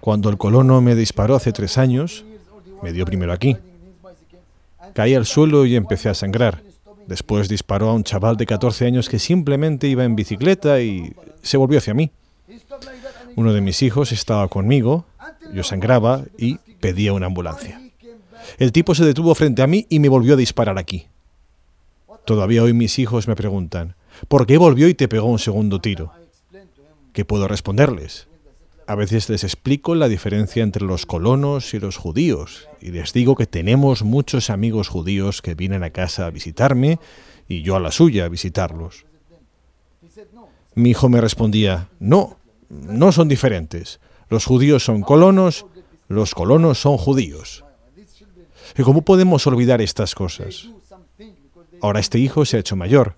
[0.00, 2.24] Cuando el colono me disparó hace tres años,
[2.82, 3.56] me dio primero aquí.
[4.94, 6.62] Caí al suelo y empecé a sangrar.
[7.06, 11.56] Después disparó a un chaval de 14 años que simplemente iba en bicicleta y se
[11.56, 12.10] volvió hacia mí.
[13.36, 15.04] Uno de mis hijos estaba conmigo,
[15.52, 17.80] yo sangraba y pedía una ambulancia.
[18.58, 21.06] El tipo se detuvo frente a mí y me volvió a disparar aquí.
[22.24, 23.94] Todavía hoy mis hijos me preguntan,
[24.26, 26.12] ¿por qué volvió y te pegó un segundo tiro?
[27.12, 28.28] ¿Qué puedo responderles?
[28.86, 33.36] A veces les explico la diferencia entre los colonos y los judíos y les digo
[33.36, 36.98] que tenemos muchos amigos judíos que vienen a casa a visitarme
[37.48, 39.04] y yo a la suya a visitarlos.
[40.74, 42.38] Mi hijo me respondía, no,
[42.70, 44.00] no son diferentes.
[44.30, 45.66] Los judíos son colonos,
[46.08, 47.64] los colonos son judíos.
[48.76, 50.68] ¿Y cómo podemos olvidar estas cosas?
[51.82, 53.16] Ahora este hijo se ha hecho mayor.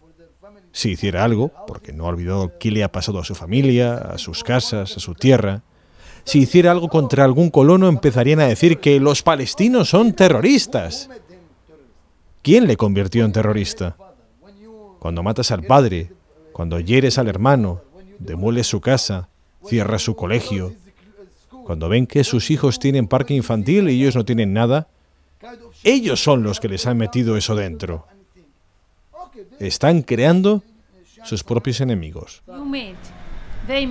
[0.73, 4.19] Si hiciera algo, porque no ha olvidado qué le ha pasado a su familia, a
[4.19, 5.63] sus casas, a su tierra,
[6.25, 11.09] si hiciera algo contra algún colono empezarían a decir que los palestinos son terroristas.
[12.43, 13.97] ¿Quién le convirtió en terrorista?
[14.99, 16.13] Cuando matas al padre,
[16.53, 17.83] cuando hieres al hermano,
[18.19, 19.29] demueles su casa,
[19.67, 20.75] cierras su colegio,
[21.65, 24.89] cuando ven que sus hijos tienen parque infantil y ellos no tienen nada,
[25.85, 28.07] ellos son los que les han metido eso dentro.
[29.61, 30.63] Están creando
[31.25, 32.43] sus propios enemigos.
[32.49, 32.97] You made.
[33.67, 33.87] They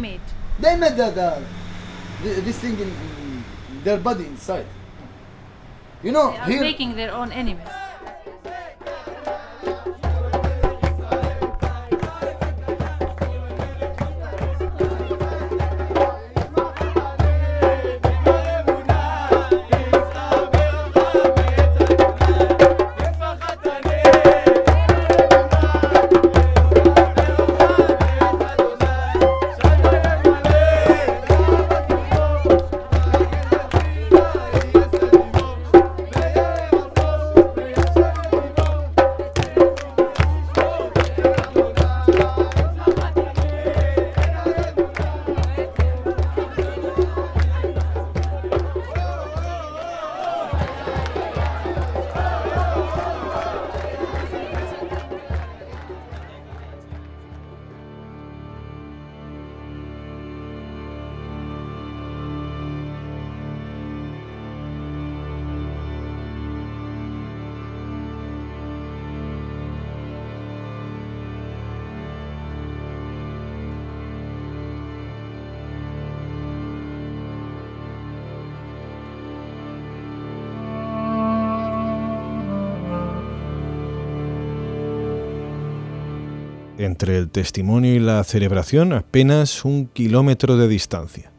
[86.89, 91.31] Entre el testimonio y la celebración apenas un kilómetro de distancia.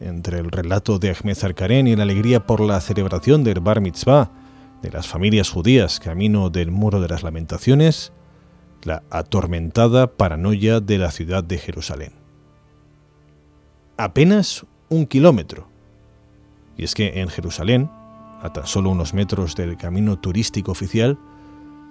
[0.00, 4.30] Entre el relato de Ahmed Zarkaren y la alegría por la celebración del Bar Mitzvah
[4.80, 8.14] de las familias judías camino del Muro de las Lamentaciones,
[8.82, 12.14] la atormentada paranoia de la ciudad de Jerusalén.
[13.98, 15.68] Apenas un kilómetro.
[16.78, 17.90] Y es que en Jerusalén,
[18.40, 21.18] a tan solo unos metros del camino turístico oficial,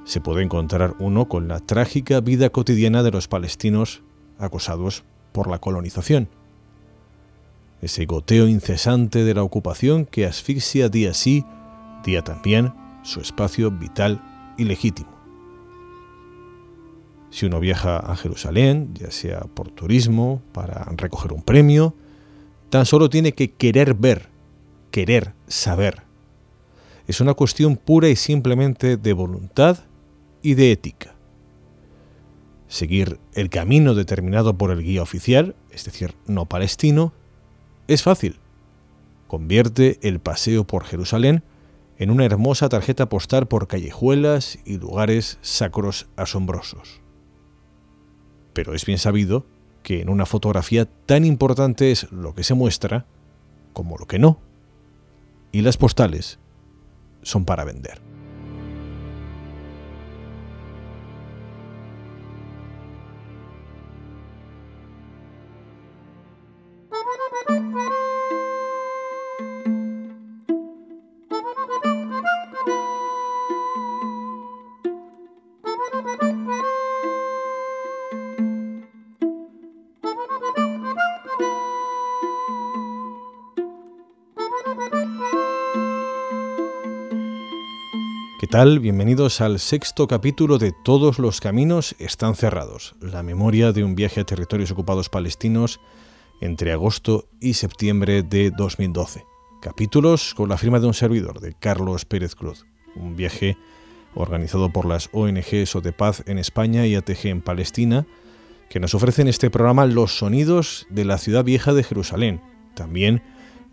[0.06, 4.04] se puede encontrar uno con la trágica vida cotidiana de los palestinos
[4.38, 6.30] acosados por la colonización.
[7.82, 11.46] Ese goteo incesante de la ocupación que asfixia día sí,
[12.04, 14.22] día también, su espacio vital
[14.58, 15.12] y legítimo.
[17.30, 21.96] Si uno viaja a Jerusalén, ya sea por turismo, para recoger un premio,
[22.70, 24.30] tan solo tiene que querer ver,
[24.92, 26.04] querer saber.
[27.08, 29.80] Es una cuestión pura y simplemente de voluntad
[30.44, 31.16] y de ética.
[32.68, 37.14] Seguir el camino determinado por el guía oficial, es decir, no palestino,
[37.88, 38.40] es fácil.
[39.28, 41.44] Convierte el paseo por Jerusalén
[41.98, 47.02] en una hermosa tarjeta postal por callejuelas y lugares sacros asombrosos.
[48.54, 49.46] Pero es bien sabido
[49.82, 53.06] que en una fotografía tan importante es lo que se muestra
[53.74, 54.40] como lo que no.
[55.52, 56.40] Y las postales
[57.22, 58.13] son para vender.
[88.66, 94.22] Bienvenidos al sexto capítulo de Todos los caminos están cerrados, la memoria de un viaje
[94.22, 95.82] a territorios ocupados palestinos
[96.40, 99.26] entre agosto y septiembre de 2012.
[99.62, 102.66] Capítulos con la firma de un servidor, de Carlos Pérez Cruz.
[102.96, 103.58] Un viaje
[104.16, 108.08] organizado por las ONGs o de paz en España y ATG en Palestina,
[108.70, 112.40] que nos ofrecen este programa los sonidos de la ciudad vieja de Jerusalén.
[112.76, 113.24] También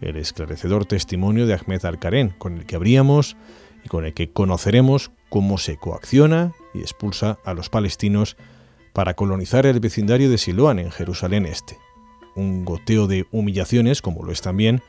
[0.00, 3.37] el esclarecedor testimonio de Ahmed Al-Karen, con el que abríamos
[3.85, 8.37] y con el que conoceremos cómo se coacciona y expulsa a los palestinos
[8.93, 11.79] para colonizar el vecindario de Siloán en Jerusalén Este.
[12.35, 14.82] Un goteo de humillaciones, como lo es también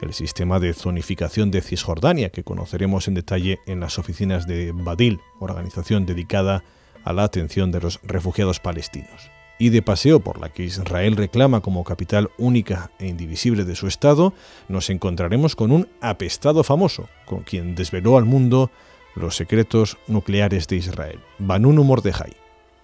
[0.00, 5.20] el sistema de zonificación de Cisjordania, que conoceremos en detalle en las oficinas de Badil,
[5.40, 6.64] organización dedicada
[7.04, 9.30] a la atención de los refugiados palestinos.
[9.58, 13.86] Y de paseo por la que Israel reclama como capital única e indivisible de su
[13.86, 14.34] Estado,
[14.68, 18.70] nos encontraremos con un apestado famoso, con quien desveló al mundo
[19.14, 22.34] los secretos nucleares de Israel, Banunu Mordejai.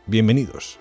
[0.07, 0.79] Bienvenidos.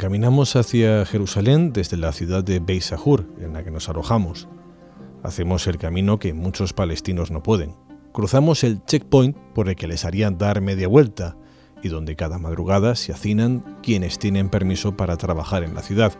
[0.00, 4.48] Encaminamos hacia Jerusalén desde la ciudad de Beisahur, en la que nos alojamos.
[5.22, 7.74] Hacemos el camino que muchos palestinos no pueden.
[8.10, 11.36] Cruzamos el checkpoint por el que les harían dar media vuelta
[11.82, 16.14] y donde cada madrugada se hacinan quienes tienen permiso para trabajar en la ciudad.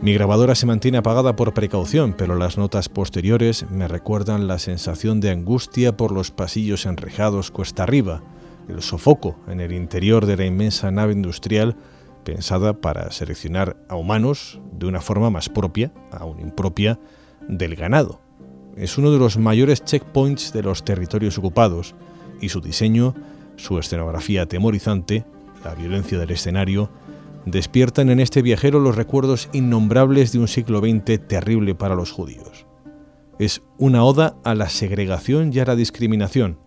[0.00, 5.18] Mi grabadora se mantiene apagada por precaución, pero las notas posteriores me recuerdan la sensación
[5.18, 8.22] de angustia por los pasillos enrejados cuesta arriba,
[8.68, 11.76] el sofoco en el interior de la inmensa nave industrial
[12.26, 16.98] pensada para seleccionar a humanos de una forma más propia, aún impropia,
[17.48, 18.20] del ganado.
[18.76, 21.94] Es uno de los mayores checkpoints de los territorios ocupados
[22.40, 23.14] y su diseño,
[23.54, 25.24] su escenografía atemorizante,
[25.64, 26.90] la violencia del escenario,
[27.46, 32.66] despiertan en este viajero los recuerdos innombrables de un siglo XX terrible para los judíos.
[33.38, 36.58] Es una oda a la segregación y a la discriminación,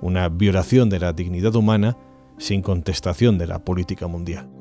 [0.00, 1.96] una violación de la dignidad humana
[2.36, 4.57] sin contestación de la política mundial.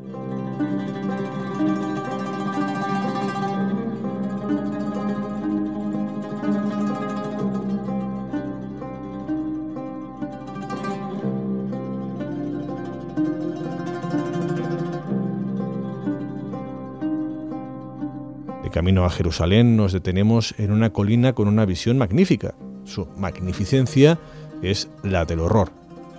[18.77, 22.53] Camino a Jerusalén nos detenemos en una colina con una visión magnífica.
[22.83, 24.19] Su magnificencia
[24.61, 25.71] es la del horror,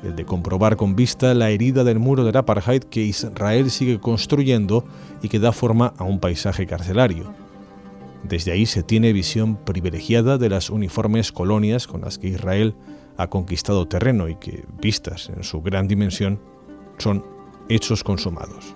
[0.02, 4.84] el de comprobar con vista la herida del muro del apartheid que Israel sigue construyendo
[5.22, 7.32] y que da forma a un paisaje carcelario.
[8.24, 12.74] Desde ahí se tiene visión privilegiada de las uniformes colonias con las que Israel
[13.18, 16.40] ha conquistado terreno y que, vistas en su gran dimensión,
[16.98, 17.24] son
[17.68, 18.74] hechos consumados.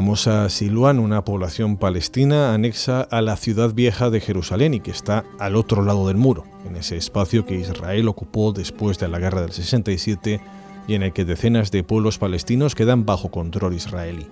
[0.00, 4.92] Llegamos a Siluán, una población palestina anexa a la ciudad vieja de Jerusalén y que
[4.92, 9.18] está al otro lado del muro, en ese espacio que Israel ocupó después de la
[9.18, 10.40] guerra del 67
[10.88, 14.26] y en el que decenas de pueblos palestinos quedan bajo control israelí.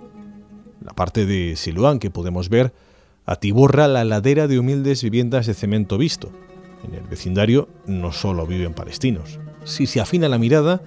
[0.82, 2.72] La parte de Siluán que podemos ver
[3.26, 6.32] atiborra la ladera de humildes viviendas de cemento visto.
[6.82, 9.38] En el vecindario no solo viven palestinos.
[9.64, 10.80] Si se afina la mirada,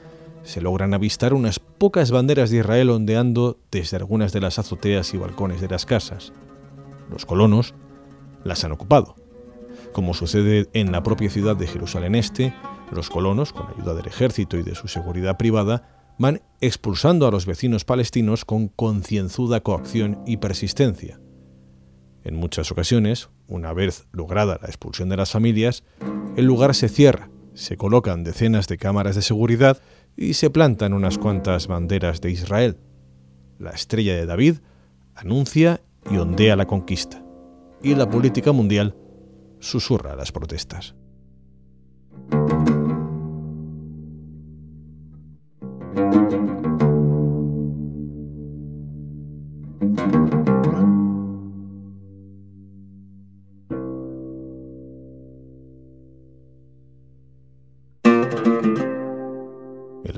[0.43, 5.17] se logran avistar unas pocas banderas de Israel ondeando desde algunas de las azoteas y
[5.17, 6.33] balcones de las casas.
[7.09, 7.73] Los colonos
[8.43, 9.15] las han ocupado.
[9.93, 12.53] Como sucede en la propia ciudad de Jerusalén Este,
[12.91, 17.45] los colonos, con ayuda del ejército y de su seguridad privada, van expulsando a los
[17.45, 21.19] vecinos palestinos con concienzuda coacción y persistencia.
[22.23, 25.83] En muchas ocasiones, una vez lograda la expulsión de las familias,
[26.35, 29.81] el lugar se cierra, se colocan decenas de cámaras de seguridad
[30.21, 32.77] y se plantan unas cuantas banderas de Israel.
[33.57, 34.57] La estrella de David
[35.15, 37.23] anuncia y ondea la conquista,
[37.81, 38.95] y la política mundial
[39.59, 40.93] susurra las protestas.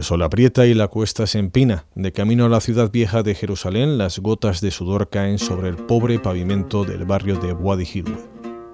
[0.03, 1.85] El sol aprieta y la cuesta se empina.
[1.95, 5.77] De camino a la ciudad vieja de Jerusalén, las gotas de sudor caen sobre el
[5.77, 8.17] pobre pavimento del barrio de Wadi Hilwe.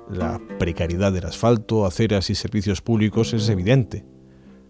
[0.09, 4.07] La precariedad del asfalto, aceras y servicios públicos es evidente.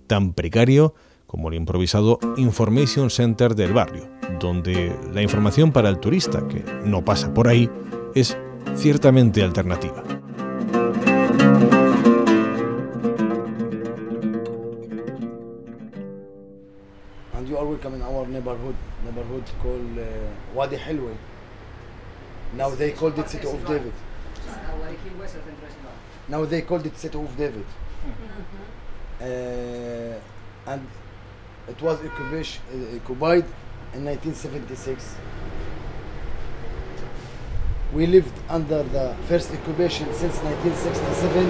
[0.05, 0.95] Tan precario
[1.27, 4.09] como el improvisado Information Center del barrio,
[4.41, 7.69] donde la información para el turista que no pasa por ahí
[8.15, 8.37] es
[8.75, 10.18] ciertamente alternativa.
[17.85, 20.03] In our neighborhood, neighborhood called uh,
[20.53, 21.15] Wadi Hilwe.
[22.53, 23.93] Now they called it City of David.
[26.27, 27.65] Now they called it City of David.
[29.21, 30.19] Uh,
[30.69, 30.85] and
[31.69, 32.05] it was uh,
[32.97, 33.45] occupied
[33.93, 35.15] in 1976.
[37.93, 41.45] We lived under the first occupation since 1967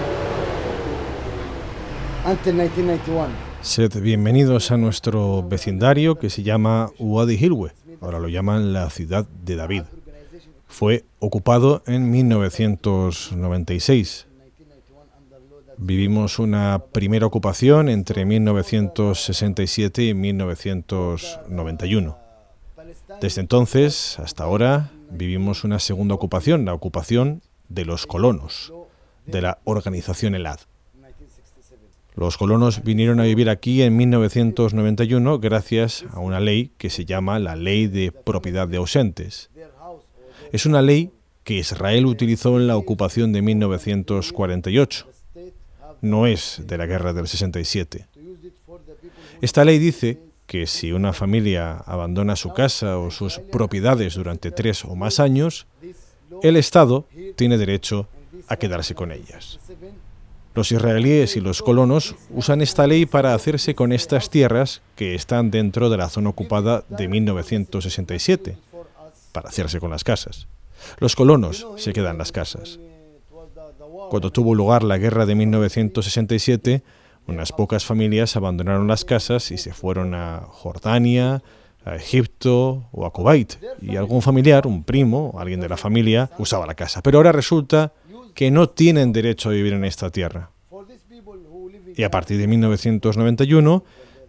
[2.23, 3.48] until 1991.
[3.61, 9.27] Sed bienvenidos a nuestro vecindario que se llama Wadi Hilwe, ahora lo llaman la ciudad
[9.43, 9.83] de David.
[10.67, 14.27] Fue ocupado en 1996.
[15.77, 22.17] Vivimos una primera ocupación entre 1967 y 1991.
[23.19, 28.71] Desde entonces hasta ahora vivimos una segunda ocupación, la ocupación de los colonos,
[29.25, 30.61] de la organización ELAD.
[32.19, 37.39] Los colonos vinieron a vivir aquí en 1991 gracias a una ley que se llama
[37.39, 39.49] la Ley de Propiedad de Ausentes.
[40.51, 41.11] Es una ley
[41.45, 45.07] que Israel utilizó en la ocupación de 1948.
[46.01, 48.07] No es de la guerra del 67.
[49.39, 54.83] Esta ley dice que si una familia abandona su casa o sus propiedades durante tres
[54.83, 55.67] o más años,
[56.43, 57.07] el Estado
[57.37, 58.09] tiene derecho
[58.49, 59.57] a quedarse con ellas.
[60.59, 65.51] Los israelíes y los colonos usan esta ley para hacerse con estas tierras que están
[65.51, 68.57] dentro de la zona ocupada de 1967,
[69.31, 70.49] para hacerse con las casas.
[70.97, 72.77] Los colonos se quedan las casas.
[74.09, 76.83] Cuando tuvo lugar la guerra de 1967,
[77.25, 81.41] unas pocas familias abandonaron las casas y se fueron a Jordania,
[81.85, 83.53] a Egipto o a Kuwait.
[83.81, 87.01] Y algún familiar, un primo, alguien de la familia, usaba la casa.
[87.01, 87.93] Pero ahora resulta
[88.39, 90.51] que no tienen derecho a vivir en esta tierra.
[91.93, 93.83] Y a partir de 1991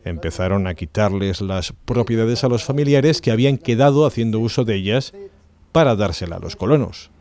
[0.05, 5.13] empezaron a quitarles las propiedades a los familiares que habían quedado haciendo uso de ellas
[5.71, 7.13] para dársela a los colonos.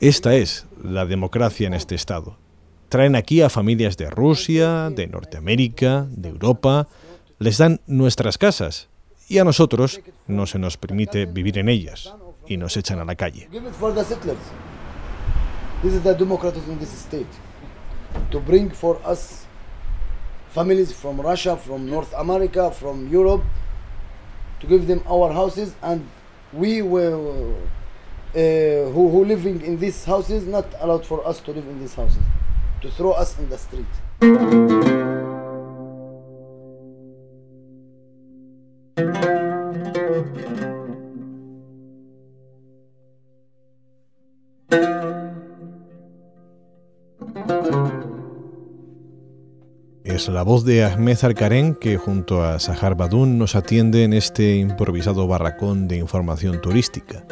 [0.00, 2.38] Esta es la democracia en este estado.
[2.88, 6.88] Traen aquí a familias de Rusia, de Norteamérica, de Europa,
[7.38, 8.88] les dan nuestras casas
[9.28, 12.14] y a nosotros no se nos permite vivir en ellas
[12.46, 13.46] y nos echan a la calle.
[15.82, 17.26] This is the democracy in this state.
[18.32, 19.46] To bring for us
[20.50, 23.42] families from Russia, from North America, from Europe,
[24.60, 26.06] to give them our houses, and
[26.52, 27.54] we were
[28.34, 28.38] uh,
[28.92, 32.22] who who living in these houses not allowed for us to live in these houses,
[32.82, 35.39] to throw us in the street.
[50.20, 54.56] Es la voz de Ahmed Alkarén que junto a Sahar Badun nos atiende en este
[54.56, 57.24] improvisado barracón de información turística.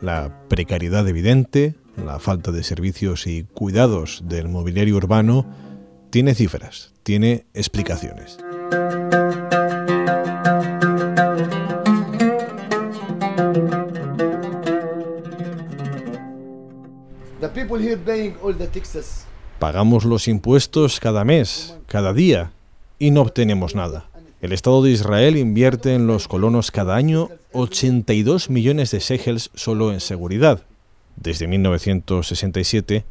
[0.00, 5.46] La precariedad evidente, la falta de servicios y cuidados del mobiliario urbano
[6.10, 8.38] tiene cifras, tiene explicaciones.
[17.40, 19.27] The people here paying all the taxes.
[19.58, 22.52] Pagamos los impuestos cada mes, cada día,
[22.98, 24.06] y no obtenemos nada.
[24.40, 29.92] El Estado de Israel invierte en los colonos cada año 82 millones de shekels solo
[29.92, 30.62] en seguridad.
[31.16, 33.04] Desde 1967,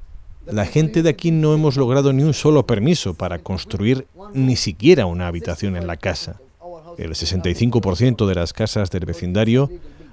[0.45, 5.05] la gente de aquí no hemos logrado ni un solo permiso para construir ni siquiera
[5.05, 6.39] una habitación en la casa.
[6.97, 9.69] El 65% de las casas del vecindario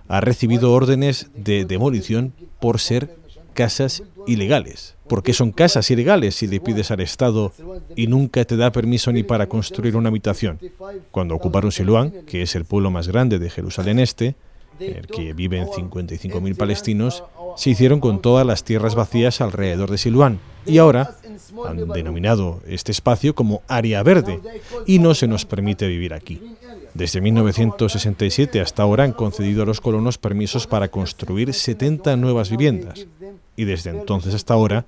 [0.08, 3.16] ha recibido órdenes de demolición por ser
[3.54, 4.96] casas ilegales.
[5.08, 7.52] Porque son casas ilegales si le pides al Estado
[7.96, 10.58] y nunca te da permiso ni para construir una habitación.
[11.10, 14.34] Cuando ocuparon Siluán, que es el pueblo más grande de Jerusalén Este,
[14.80, 17.24] en el que viven 55.000 palestinos,
[17.56, 20.40] se hicieron con todas las tierras vacías alrededor de Siluán.
[20.66, 21.14] Y ahora
[21.66, 24.40] han denominado este espacio como área verde
[24.86, 26.40] y no se nos permite vivir aquí.
[26.94, 33.06] Desde 1967 hasta ahora han concedido a los colonos permisos para construir 70 nuevas viviendas
[33.56, 34.86] y desde entonces hasta ahora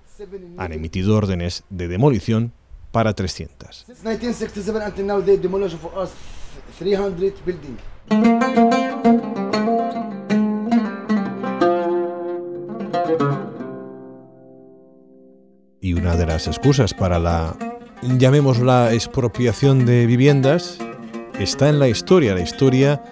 [0.57, 2.53] han emitido órdenes de demolición
[2.93, 3.85] para 300.
[3.87, 6.11] Since 1967 until now, they demolished for us
[6.79, 7.81] 300 buildings.
[15.81, 17.57] Y una de las excusas para la,
[18.03, 20.79] llamémosla, expropiación de viviendas
[21.39, 23.03] está en la historia, la historia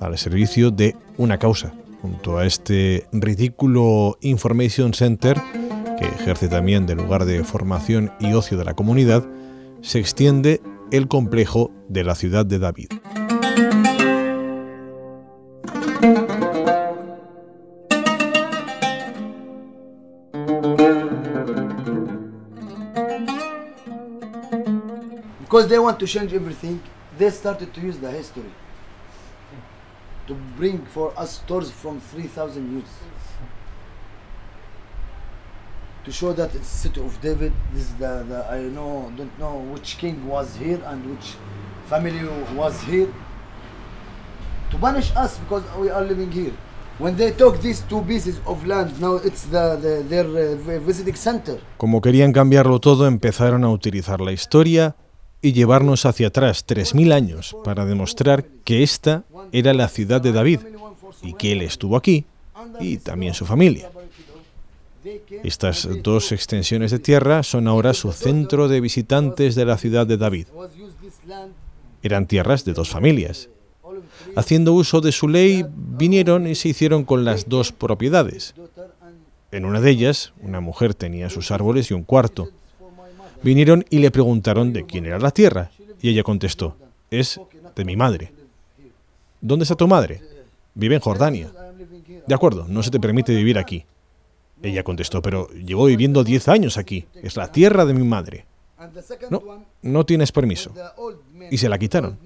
[0.00, 5.40] al servicio de una causa, junto a este ridículo Information Center
[5.98, 9.24] que ejerce también de lugar de formación y ocio de la comunidad,
[9.80, 12.88] se extiende el complejo de la ciudad de David.
[25.40, 26.80] Because they want to change everything,
[27.16, 28.52] they started to use the history
[30.26, 32.88] to bring for us stores from 3,000 years.
[36.04, 37.52] To show that it's city of David.
[37.72, 41.34] This is the, the I know don't know which king was here and which
[41.86, 43.08] family was here.
[44.70, 46.52] To punish us because we are living here.
[46.98, 51.16] When they took these two pieces of land, now it's the, the their uh, visiting
[51.16, 51.58] center.
[51.78, 54.94] Como querían cambiarlo todo, empezaron a utilizar la historia
[55.44, 60.60] y llevarnos hacia atrás 3.000 años para demostrar que esta era la ciudad de David
[61.22, 62.24] y que él estuvo aquí
[62.80, 63.90] y también su familia.
[65.42, 70.16] Estas dos extensiones de tierra son ahora su centro de visitantes de la ciudad de
[70.16, 70.46] David.
[72.02, 73.50] Eran tierras de dos familias.
[74.36, 78.54] Haciendo uso de su ley, vinieron y se hicieron con las dos propiedades.
[79.52, 82.48] En una de ellas, una mujer tenía sus árboles y un cuarto.
[83.44, 85.70] Vinieron y le preguntaron de quién era la tierra,
[86.00, 86.76] y ella contestó,
[87.10, 87.38] es
[87.76, 88.32] de mi madre.
[89.40, 90.22] ¿Dónde está tu madre?
[90.74, 91.52] Vive en Jordania.
[92.26, 93.84] De acuerdo, no se te permite vivir aquí.
[94.62, 98.46] Ella contestó, pero llevo viviendo 10 años aquí, es la tierra de mi madre.
[99.30, 99.42] No,
[99.82, 100.72] no tienes permiso.
[101.50, 102.18] Y se la quitaron.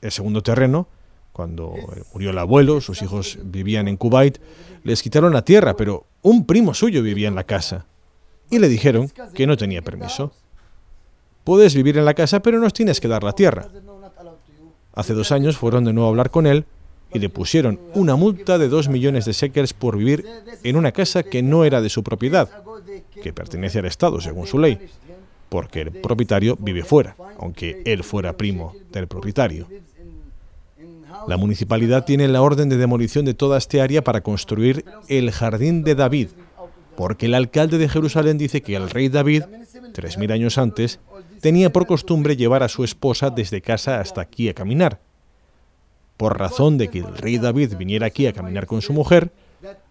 [0.00, 0.88] El segundo terreno,
[1.32, 1.74] cuando
[2.14, 4.38] murió el abuelo, sus hijos vivían en Kuwait,
[4.84, 7.86] les quitaron la tierra, pero un primo suyo vivía en la casa.
[8.54, 10.30] Y le dijeron que no tenía permiso.
[11.42, 13.68] Puedes vivir en la casa, pero nos tienes que dar la tierra.
[14.92, 16.64] Hace dos años fueron de nuevo a hablar con él
[17.12, 20.24] y le pusieron una multa de dos millones de shekels por vivir
[20.62, 22.48] en una casa que no era de su propiedad,
[23.20, 24.78] que pertenece al Estado según su ley,
[25.48, 29.66] porque el propietario vive fuera, aunque él fuera primo del propietario.
[31.26, 35.82] La municipalidad tiene la orden de demolición de toda este área para construir el Jardín
[35.82, 36.28] de David,
[36.96, 39.44] porque el alcalde de Jerusalén dice que el rey David,
[39.92, 41.00] tres mil años antes,
[41.40, 45.00] tenía por costumbre llevar a su esposa desde casa hasta aquí a caminar,
[46.16, 49.32] por razón de que el rey David viniera aquí a caminar con su mujer,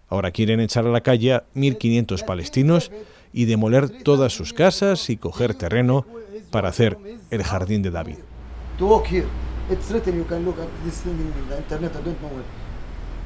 [0.08, 2.90] ahora quieren echar a la calle a 1.500 palestinos
[3.32, 6.06] y demoler todas sus casas y coger terreno
[6.50, 6.96] para hacer
[7.30, 8.18] el jardín de David.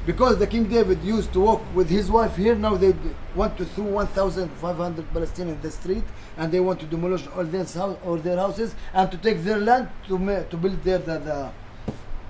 [0.05, 2.95] Because the King David used to walk with his wife here, now they
[3.35, 6.03] want to throw 1,500 Palestinians in the street
[6.37, 9.57] and they want to demolish all their, house, all their houses and to take their
[9.57, 11.51] land to, ma- to build there the, the,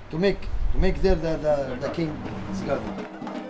[0.10, 0.42] to make,
[0.74, 3.49] to make there the, the, the King's garden.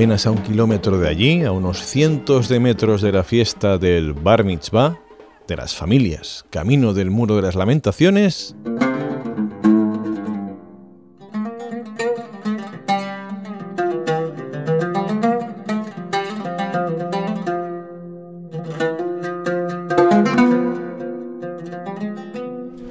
[0.00, 4.14] Apenas a un kilómetro de allí, a unos cientos de metros de la fiesta del
[4.14, 4.98] Bar Mitzvah,
[5.46, 8.56] de las familias, camino del Muro de las Lamentaciones,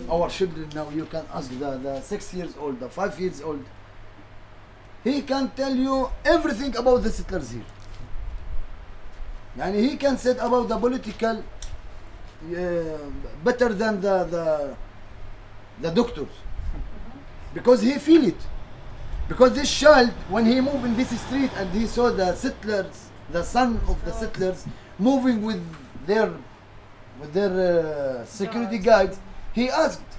[0.07, 3.65] Our children now, you can ask the, the six years old, the five years old.
[5.03, 7.63] He can tell you everything about the settlers here.
[9.59, 11.43] And he can say about the political
[12.41, 12.97] uh,
[13.43, 14.75] better than the, the
[15.81, 16.29] the doctors
[17.53, 18.37] because he feel it
[19.27, 23.43] because this child when he moved in this street and he saw the settlers the
[23.43, 24.65] son of the settlers
[24.97, 25.61] moving with
[26.05, 26.31] their
[27.19, 27.51] with their
[28.21, 29.19] uh, security guards
[29.53, 30.18] he asked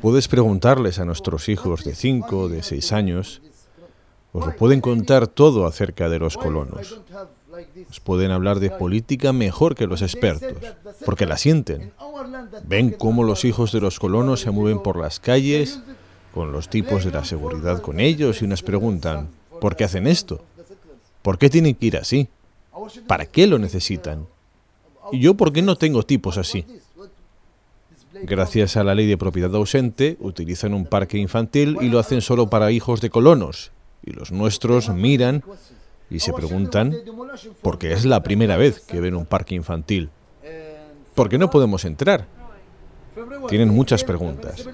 [0.00, 3.40] Puedes preguntarles a nuestros hijos de 5, de 6 años,
[4.32, 6.90] os lo pueden contar todo acerca de los "Why I colonos.
[6.90, 10.52] don't have like this?" Os pueden hablar de política mejor que los expertos,
[11.04, 11.92] porque la sienten.
[12.64, 15.80] Ven cómo los hijos de los colonos se mueven por las calles,
[16.34, 19.28] con los tipos de la seguridad con ellos, y nos preguntan,
[19.60, 20.42] ¿por qué hacen esto?
[21.22, 22.28] ¿Por qué tienen que ir así?
[23.06, 24.26] ¿Para qué lo necesitan?
[25.10, 26.62] ¿Y yo por qué no tengo tipos así?
[26.62, 27.08] this, what-
[27.90, 31.98] this play- Gracias a la ley de propiedad ausente, utilizan un parque infantil y lo
[31.98, 33.72] hacen solo para hijos de colonos.
[34.04, 35.42] Y los nuestros miran
[36.10, 36.94] y se preguntan
[37.62, 40.10] por qué es la primera vez que ven un parque infantil.
[41.14, 42.26] ¿Por qué no podemos entrar?
[43.48, 44.64] Tienen muchas preguntas.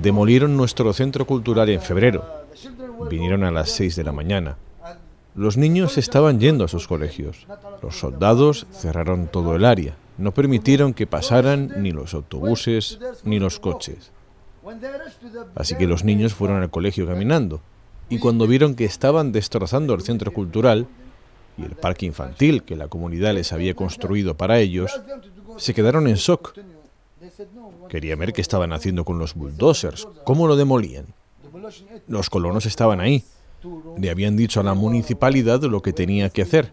[0.00, 2.24] Demolieron nuestro centro cultural en febrero.
[3.10, 4.56] Vinieron a las 6 de la mañana.
[5.34, 7.46] Los niños estaban yendo a sus colegios.
[7.82, 9.94] Los soldados cerraron todo el área.
[10.18, 14.12] No permitieron que pasaran ni los autobuses ni los coches.
[15.54, 17.60] Así que los niños fueron al colegio caminando.
[18.08, 20.86] Y cuando vieron que estaban destrozando el centro cultural
[21.58, 25.00] y el parque infantil que la comunidad les había construido para ellos,
[25.56, 26.54] se quedaron en shock.
[27.88, 31.06] Querían ver qué estaban haciendo con los bulldozers, cómo lo demolían.
[32.06, 33.24] Los colonos estaban ahí.
[33.98, 36.72] Le habían dicho a la municipalidad lo que tenía que hacer.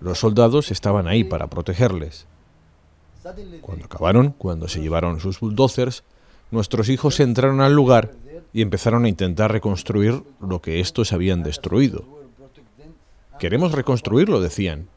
[0.00, 2.26] Los soldados estaban ahí para protegerles.
[3.60, 6.04] Cuando acabaron, cuando se llevaron sus bulldozers,
[6.50, 8.12] nuestros hijos entraron al lugar
[8.52, 12.04] y empezaron a intentar reconstruir lo que estos habían destruido.
[13.38, 14.88] Queremos reconstruirlo, decían.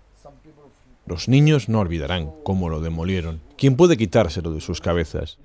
[1.05, 3.41] Los niños no olvidarán cómo lo demolieron.
[3.57, 5.38] ¿Quién puede quitárselo de sus cabezas?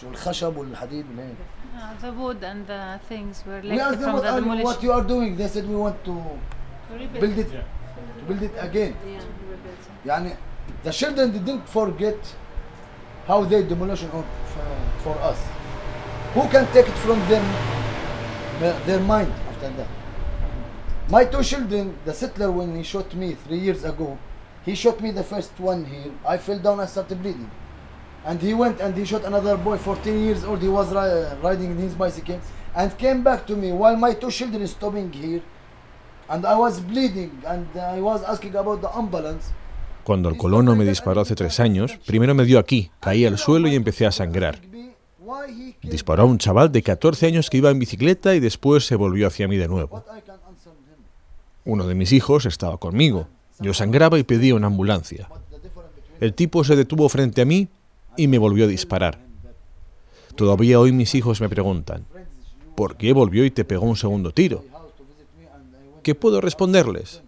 [0.00, 1.36] شو الخشب والحديد والهيك.
[1.78, 4.40] Uh, the wood and the things were We asked left them from what, the are
[4.40, 4.82] you, what demolition.
[4.84, 5.36] you are doing.
[5.36, 6.14] They said we want to
[7.20, 8.94] build it, to build it again.
[10.06, 10.36] يعني
[10.84, 12.18] the children didn't forget
[13.26, 15.38] how they demolition of, uh, for us.
[16.34, 17.44] Who can take it from them,
[18.86, 19.88] their mind after that?
[21.10, 24.18] My two children, the settler when he shot me three years ago,
[24.64, 26.12] he shot me the first one here.
[26.26, 27.50] I fell down and started bleeding.
[28.26, 30.60] And he went and he shot another boy, 14 years old.
[30.60, 32.38] He was ri- riding in his bicycle
[32.74, 35.40] and came back to me while my two children stopping here.
[36.28, 39.52] And I was bleeding and I was asking about the ambulance.
[40.04, 43.68] Cuando el colono me disparó hace tres años, primero me dio aquí, caí al suelo
[43.68, 44.58] y empecé a sangrar.
[45.82, 49.26] Disparó a un chaval de 14 años que iba en bicicleta y después se volvió
[49.26, 50.02] hacia mí de nuevo.
[51.64, 53.28] Uno de mis hijos estaba conmigo.
[53.60, 55.28] Yo sangraba y pedía una ambulancia.
[56.20, 57.68] El tipo se detuvo frente a mí
[58.18, 59.18] y me volvió a disparar.
[60.34, 62.04] Todavía hoy mis hijos me preguntan,
[62.76, 64.64] ¿por qué volvió y te pegó un segundo tiro?
[66.02, 67.22] ¿Qué puedo responderles?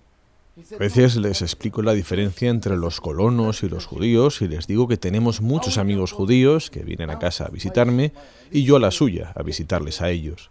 [0.74, 4.88] A veces les explico la diferencia entre los colonos y los judíos y les digo
[4.88, 8.12] que tenemos muchos amigos judíos que vienen a casa a visitarme
[8.50, 10.50] y yo a la suya a visitarles a ellos.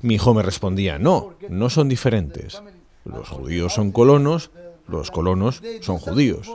[0.00, 2.62] Mi hijo me respondía, no, no son diferentes.
[3.04, 4.50] Los judíos son colonos,
[4.88, 6.50] los colonos son judíos.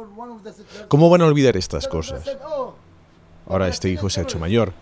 [0.88, 2.24] ¿Cómo van a olvidar estas cosas?
[3.48, 4.74] Ahora este hijo se ha hecho mayor.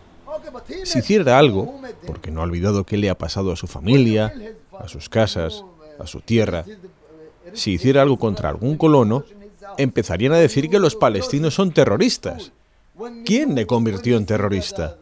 [0.84, 4.34] Si hiciera algo, porque no ha olvidado qué le ha pasado a su familia,
[4.80, 5.64] a sus casas,
[6.00, 6.66] a su tierra,
[7.54, 9.24] si hiciera algo contra algún colono,
[9.78, 12.52] empezarían a decir que los palestinos son terroristas.
[13.26, 14.98] ¿Quién le convirtió en terrorista?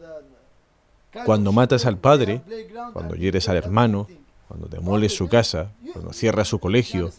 [1.24, 2.42] Cuando matas al padre,
[2.92, 4.06] cuando hieres al hermano,
[4.48, 7.10] cuando demoles su casa, cuando cierras su colegio,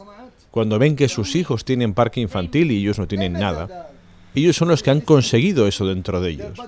[0.52, 3.90] cuando ven que sus hijos tienen parque infantil y ellos no tienen nada,
[4.36, 6.60] ellos son los que han conseguido eso dentro de ellos.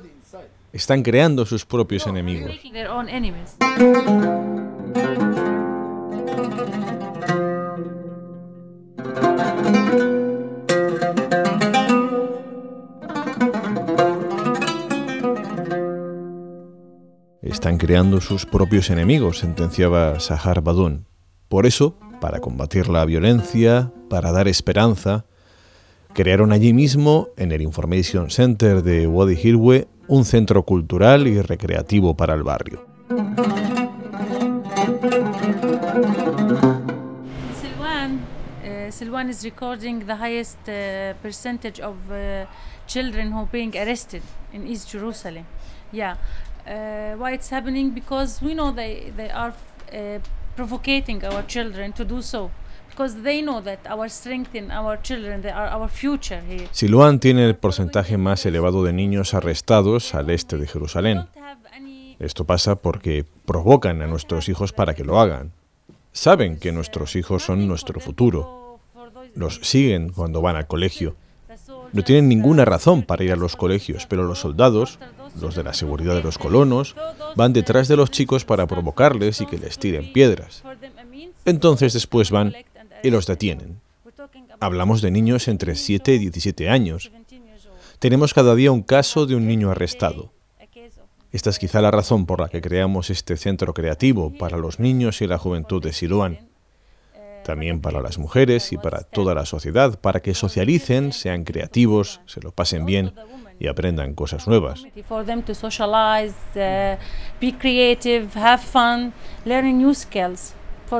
[0.71, 2.51] Están creando sus propios enemigos.
[17.41, 21.05] Están creando sus propios enemigos, sentenciaba Sahar Badun.
[21.49, 25.25] Por eso, para combatir la violencia, para dar esperanza,
[26.13, 32.15] crearon allí mismo, en el Information Center de Wadi Hirwe, un centro cultural y recreativo
[32.15, 32.85] para el barrio.
[37.59, 38.21] Silwan,
[38.63, 42.45] uh, Silwan is recording the highest uh, percentage of uh,
[42.87, 45.43] children who are being arrested in East Jerusalem.
[45.91, 46.15] Yeah.
[47.17, 47.89] Why it's happening?
[47.89, 49.53] Because we know they, they are
[50.55, 52.49] provocating our children to do so.
[52.89, 56.67] Because they know that our strength in our children, they are our future here.
[56.71, 61.25] Siluán tiene el porcentaje más elevado de niños arrestados al este de Jerusalén.
[62.19, 65.51] Esto pasa porque provocan a nuestros hijos para que lo hagan.
[66.11, 68.79] Saben que nuestros hijos son nuestro futuro.
[69.33, 71.15] Los siguen cuando van al colegio.
[71.91, 74.99] No tienen ninguna razón para ir a los colegios, pero los soldados,
[75.39, 76.95] los de la seguridad de los colonos,
[77.35, 80.63] van detrás de los chicos para provocarles y que les tiren piedras.
[81.45, 82.53] Entonces después van
[83.03, 83.81] y los detienen.
[84.59, 87.11] Hablamos de niños entre 7 y 17 años.
[87.99, 90.31] Tenemos cada día un caso de un niño arrestado.
[91.31, 95.21] Esta es quizá la razón por la que creamos este centro creativo para los niños
[95.21, 96.47] y la juventud de Siloán.
[97.43, 102.39] También para las mujeres y para toda la sociedad, para que socialicen, sean creativos, se
[102.39, 103.13] lo pasen bien
[103.59, 104.85] y aprendan cosas nuevas.
[105.07, 106.35] For them to socialize,
[107.39, 109.13] be creative, have fun,
[109.45, 110.53] learn new skills.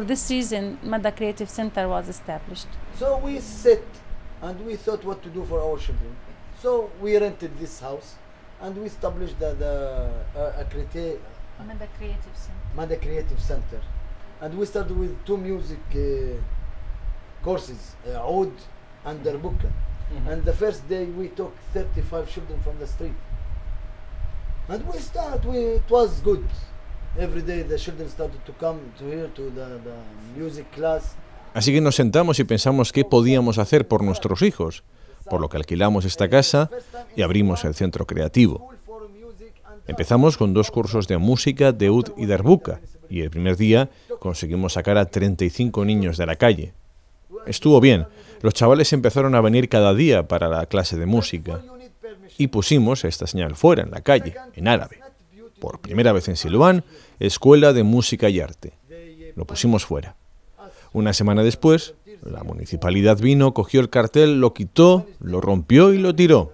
[0.08, 2.68] This reason, Mada Creative Center was established.
[2.98, 3.86] So we sit
[4.42, 6.16] and we thought what to do for our children.
[6.60, 8.16] So we rented this house
[8.60, 11.20] and we established the, the uh, a crete-
[11.60, 12.76] Mada Creative Center.
[12.76, 13.82] Mada Creative Center.
[14.42, 16.42] And we started with two music uh,
[17.44, 18.52] courses, uh, Oud
[19.06, 19.72] and Darbuka.
[20.30, 23.16] And the first day we took 35 children from the street.
[24.70, 26.46] And we start, we, it was good.
[27.20, 29.96] Every day the children started to come to here to the, the
[30.36, 31.16] music class.
[31.54, 34.84] Así que nos sentamos y pensamos qué podíamos hacer por nuestros hijos,
[35.30, 36.70] por lo que alquilamos esta casa
[37.16, 38.70] y abrimos el centro creativo.
[39.86, 44.74] Empezamos con dos cursos de música, de ud y darbuka, y el primer día conseguimos
[44.74, 46.74] sacar a 35 niños de la calle.
[47.46, 48.08] Estuvo bien,
[48.42, 51.62] los chavales empezaron a venir cada día para la clase de música,
[52.38, 55.00] y pusimos esta señal fuera, en la calle, en árabe.
[55.60, 56.84] Por primera vez en Siloán,
[57.20, 58.74] Escuela de Música y Arte.
[59.36, 60.16] Lo pusimos fuera.
[60.94, 66.16] Una semana después, la municipalidad vino, cogió el cartel, lo quitó, lo rompió y lo
[66.16, 66.54] tiró.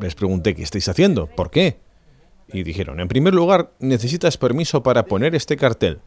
[0.00, 1.78] Les pregunté qué estáis haciendo, ¿por qué?
[2.52, 6.00] Y dijeron, en primer lugar, necesitas permiso para poner este cartel.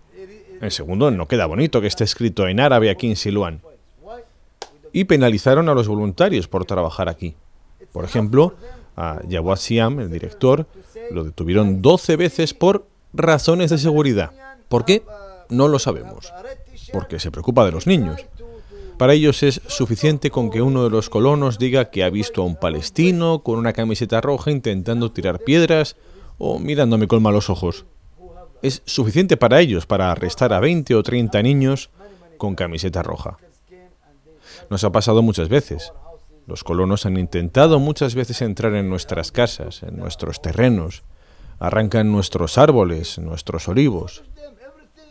[0.61, 3.61] En segundo, no queda bonito que esté escrito en árabe aquí en Siluán.
[4.95, 7.35] Y penalizaron a los voluntarios por trabajar aquí.
[7.91, 8.53] Por ejemplo,
[8.95, 10.67] a Jawad Siam, el director,
[11.11, 14.31] lo detuvieron 12 veces por razones de seguridad.
[14.69, 15.03] ¿Por qué?
[15.49, 16.31] No lo sabemos.
[16.93, 18.25] Porque se preocupa de los niños.
[18.97, 22.45] Para ellos es suficiente con que uno de los colonos diga que ha visto a
[22.45, 25.97] un palestino con una camiseta roja intentando tirar piedras
[26.37, 27.83] o mirándome con malos ojos.
[28.61, 31.89] Es suficiente para ellos para arrestar a 20 o 30 niños
[32.37, 33.39] con camiseta roja.
[34.69, 35.91] Nos ha pasado muchas veces.
[36.47, 41.03] Los colonos han intentado muchas veces entrar en nuestras casas, en nuestros terrenos,
[41.59, 44.23] arrancan nuestros árboles, nuestros olivos.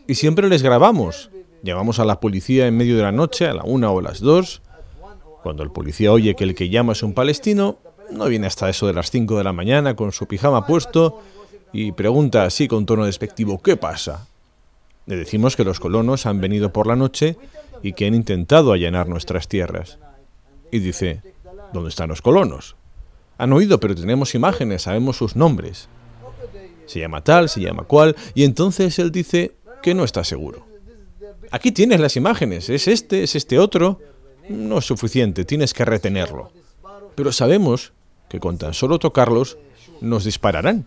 [0.06, 1.30] Y siempre les grabamos.
[1.62, 4.62] Llamamos a la policía en medio de la noche, a la una o las dos.
[5.42, 7.78] Cuando el policía oye que el que llama es un palestino,
[8.10, 11.20] no viene hasta eso de las 5 de la mañana con su pijama puesto
[11.72, 14.26] y pregunta así con tono despectivo, ¿qué pasa?
[15.06, 17.36] Le decimos que los colonos han venido por la noche
[17.84, 19.98] y que han intentado allanar nuestras tierras.
[20.72, 21.20] Y dice,
[21.74, 22.76] ¿dónde están los colonos?
[23.36, 25.90] Han oído, pero tenemos imágenes, sabemos sus nombres.
[26.86, 30.66] Se llama tal, se llama cual, y entonces él dice que no está seguro.
[31.50, 34.00] Aquí tienes las imágenes, es este, es este otro.
[34.48, 36.50] No es suficiente, tienes que retenerlo.
[37.14, 37.92] Pero sabemos
[38.30, 39.58] que con tan solo tocarlos
[40.00, 40.86] nos dispararán.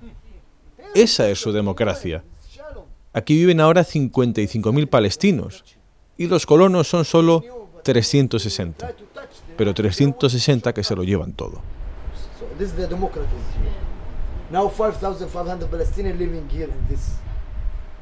[0.95, 2.23] Esa es su democracia.
[3.13, 5.76] Aquí viven ahora 55.000 palestinos
[6.17, 7.43] y los colonos son solo
[7.83, 8.93] 360.
[9.55, 11.61] Pero 360 que se lo llevan todo.
[14.49, 17.17] Now 5,500 Palestinians living here in this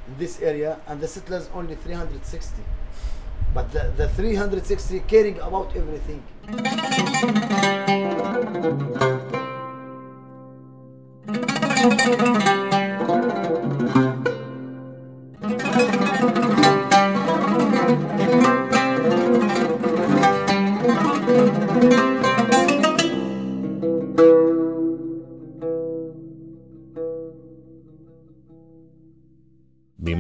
[0.08, 2.62] in this area, and the settlers only 360.
[3.54, 6.22] But the, the 360 caring about everything.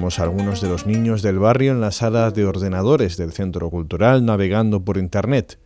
[0.06, 4.24] Vimos algunos de los niños del barrio en la sala de ordenadores del centro cultural
[4.24, 5.58] navegando por internet.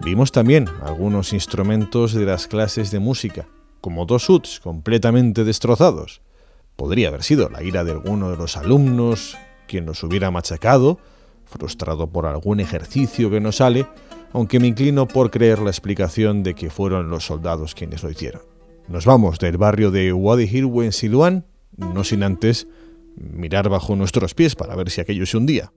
[0.00, 3.46] Vimos también algunos instrumentos de las clases de música,
[3.80, 6.22] como dos UTs completamente destrozados.
[6.74, 9.38] Podría haber sido la ira de alguno de los alumnos
[9.68, 10.98] quien los hubiera machacado,
[11.44, 13.86] frustrado por algún ejercicio que no sale,
[14.32, 18.42] aunque me inclino por creer la explicación de que fueron los soldados quienes lo hicieron.
[18.88, 22.66] Nos vamos del barrio de Wadi Hirwe en Siluán, no sin antes
[23.18, 25.72] mirar bajo nuestros pies para ver si aquello se hundía.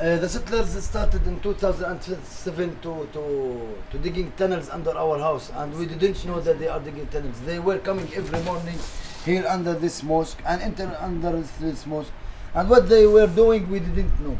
[0.00, 5.74] Uh, the settlers started in 2007 to, to, to digging tunnels under our house, and
[5.78, 7.40] we didn't know that they are digging tunnels.
[7.46, 8.78] They were coming every morning
[9.24, 12.12] here under this mosque and enter under this mosque,
[12.54, 14.36] and what they were doing we didn't know.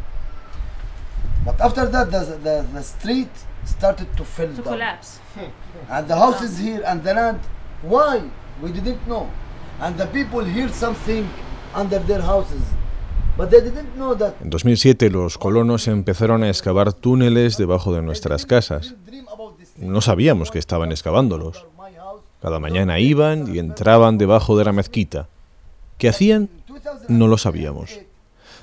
[1.44, 3.28] But after that, the, the, the street
[3.64, 4.72] started to fill To down.
[4.74, 5.20] collapse.
[5.90, 7.40] and the houses here and the land.
[7.82, 8.22] Why?
[8.62, 9.26] We didn't know.
[9.80, 11.26] And the people hear something
[11.74, 12.62] under their houses,
[13.36, 14.34] but they didn't know that.
[14.40, 18.94] En 2007 los colonos empezaron a excavar túneles debajo de nuestras casas.
[19.76, 21.66] No sabíamos que estaban excavándolos.
[22.40, 25.28] Cada mañana iban y entraban debajo de la mezquita.
[25.98, 26.48] ¿Qué hacían?
[27.08, 27.98] No lo sabíamos.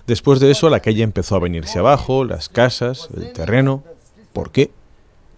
[0.07, 3.83] Después de eso la calle empezó a venirse abajo, las casas, el terreno.
[4.33, 4.71] ¿Por qué?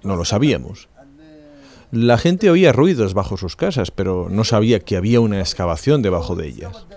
[0.03, 0.89] No lo sabíamos.
[1.91, 6.35] La gente oía ruidos bajo sus casas, pero no sabía que había una excavación debajo
[6.35, 6.87] de ellas.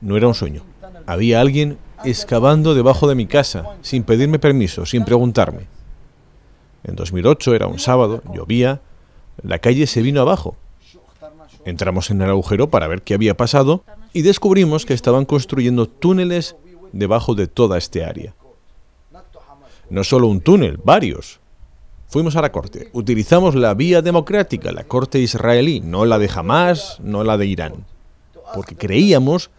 [0.00, 0.62] No era un sueño.
[1.06, 5.66] Había alguien excavando debajo de mi casa, sin pedirme permiso, sin preguntarme.
[6.84, 8.80] En 2008 era un sábado, llovía,
[9.42, 10.56] la calle se vino abajo.
[11.64, 16.54] Entramos en el agujero para ver qué había pasado y descubrimos que estaban construyendo túneles
[16.92, 18.34] debajo de toda este área.
[19.88, 21.40] No solo un túnel, varios.
[22.08, 22.90] Fuimos a la corte.
[22.92, 27.86] Utilizamos la vía democrática, la corte israelí, no la de Hamas, no la de Irán.
[28.54, 29.50] Porque creíamos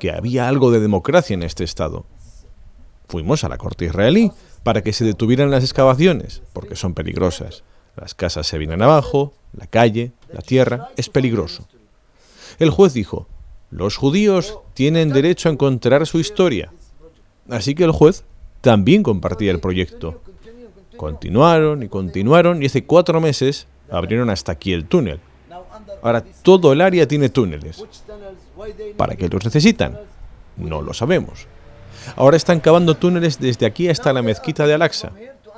[0.00, 2.04] que había algo de democracia en este estado.
[3.08, 4.32] Fuimos a la corte israelí
[4.62, 7.64] para que se detuvieran las excavaciones, porque son peligrosas.
[7.96, 11.68] Las casas se vienen abajo, la calle, la tierra, es peligroso.
[12.58, 13.28] El juez dijo,
[13.74, 16.70] los judíos tienen derecho a encontrar su historia.
[17.50, 18.24] Así que el juez
[18.60, 20.22] también compartía el proyecto.
[20.96, 25.18] Continuaron y continuaron y hace cuatro meses abrieron hasta aquí el túnel.
[26.02, 27.84] Ahora todo el área tiene túneles.
[28.96, 29.98] ¿Para qué los necesitan?
[30.56, 31.48] No lo sabemos.
[32.14, 35.10] Ahora están cavando túneles desde aquí hasta la mezquita de Al-Aqsa.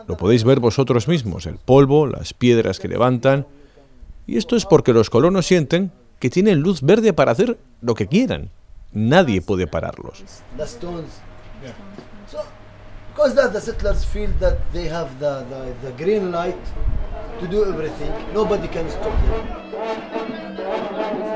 [0.08, 3.46] Lo podéis ver vosotros mismos, el polvo, las piedras que levantan.
[4.26, 8.06] Y esto es porque los colonos sienten que tienen luz verde para hacer lo que
[8.06, 8.50] quieran.
[8.92, 10.22] Nadie puede pararlos.
[15.96, 16.56] green light
[17.40, 21.35] to do everything, nobody can stop them.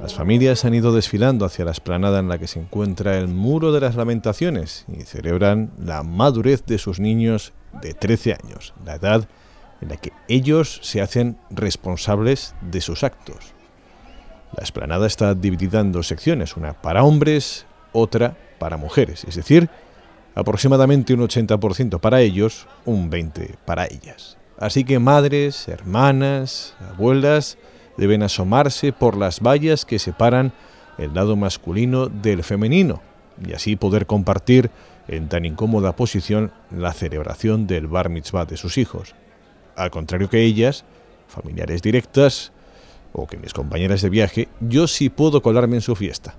[0.00, 3.72] Las familias han ido desfilando hacia la esplanada en la que se encuentra el Muro
[3.72, 9.28] de las Lamentaciones y celebran la madurez de sus niños de 13 años, la edad
[9.84, 13.52] en la que ellos se hacen responsables de sus actos.
[14.56, 19.68] La esplanada está dividida en dos secciones, una para hombres, otra para mujeres, es decir,
[20.34, 24.38] aproximadamente un 80% para ellos, un 20% para ellas.
[24.58, 27.58] Así que madres, hermanas, abuelas,
[27.96, 30.52] deben asomarse por las vallas que separan
[30.98, 33.02] el lado masculino del femenino
[33.44, 34.70] y así poder compartir
[35.08, 39.14] en tan incómoda posición la celebración del bar mitzvah de sus hijos.
[39.76, 40.84] Al contrario que ellas,
[41.28, 42.52] familiares directas
[43.12, 46.34] o que mis compañeras de viaje, yo sí puedo colarme en su fiesta.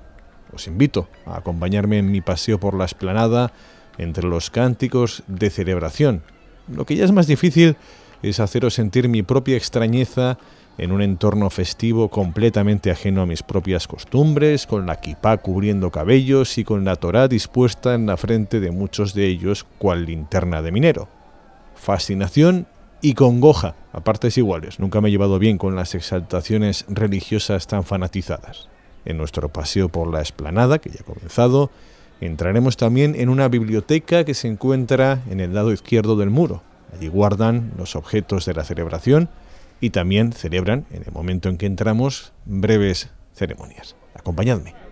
[0.54, 3.52] Os invito a acompañarme en mi paseo por la esplanada
[3.98, 6.24] entre los cánticos de celebración.
[6.68, 7.76] Lo que ya es más difícil
[8.22, 10.38] es haceros sentir mi propia extrañeza
[10.78, 16.58] en un entorno festivo completamente ajeno a mis propias costumbres, con la kipá cubriendo cabellos
[16.58, 20.72] y con la Torá dispuesta en la frente de muchos de ellos cual linterna de
[20.72, 21.08] minero.
[21.76, 22.68] Fascinación
[23.06, 24.80] y congoja, a partes iguales.
[24.80, 28.68] Nunca me he llevado bien con las exaltaciones religiosas tan fanatizadas.
[29.06, 31.70] En nuestro paseo por la esplanada, que ya ha comenzado,
[32.20, 36.64] entraremos también en una biblioteca que se encuentra en el lado izquierdo del muro.
[36.96, 39.30] Allí guardan los objetos de la celebración
[39.80, 43.96] y también celebran, en el momento en que entramos, breves ceremonias.
[44.16, 44.85] Acompañadme.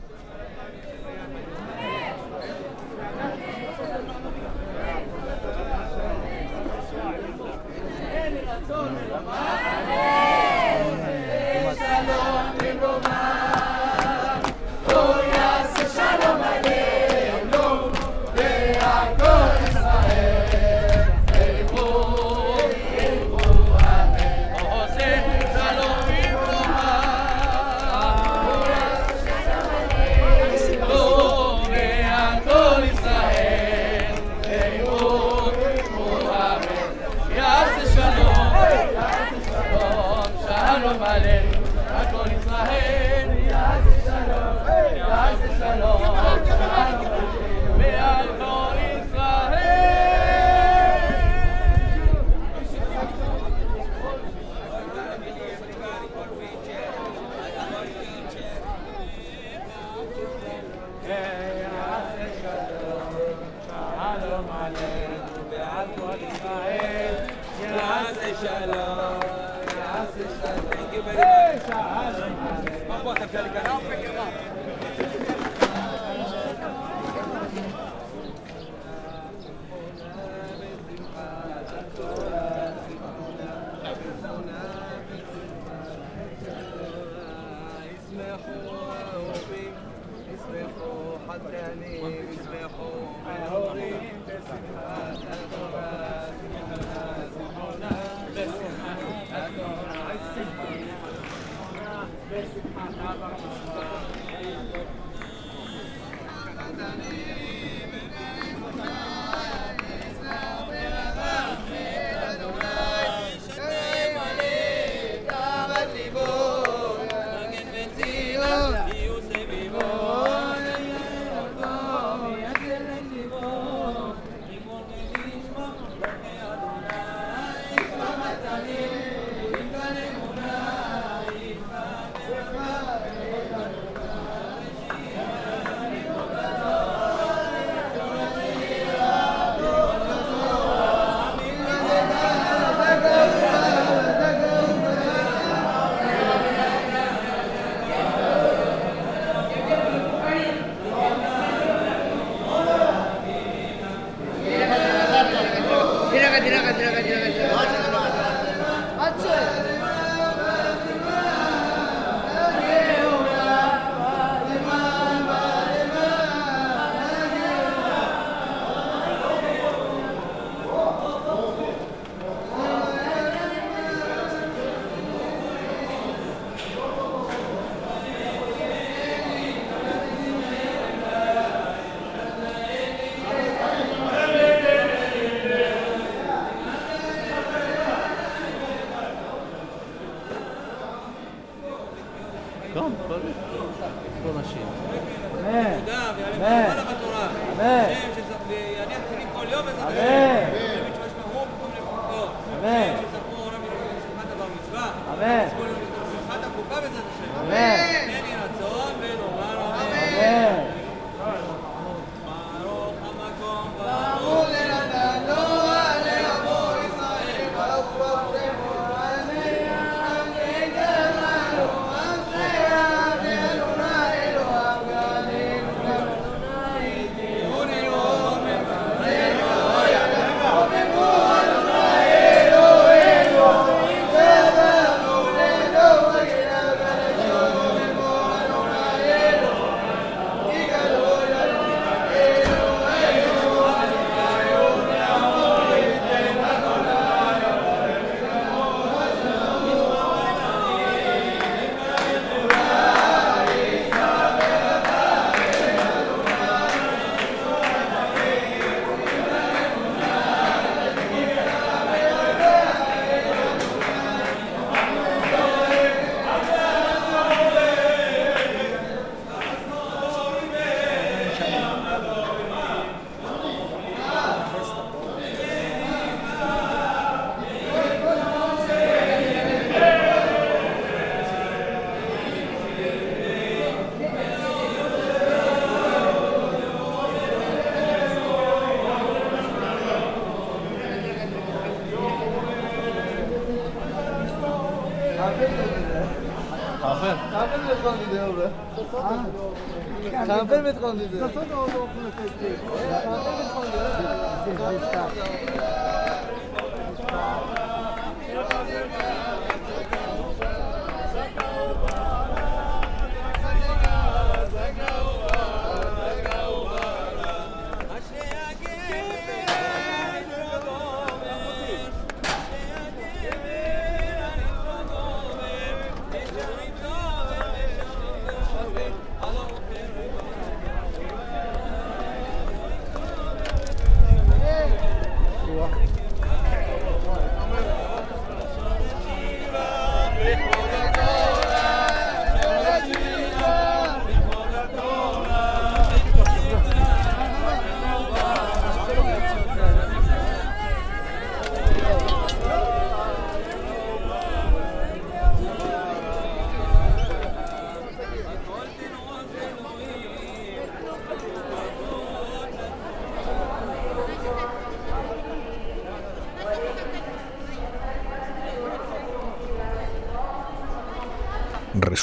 [12.93, 13.42] Jehovah.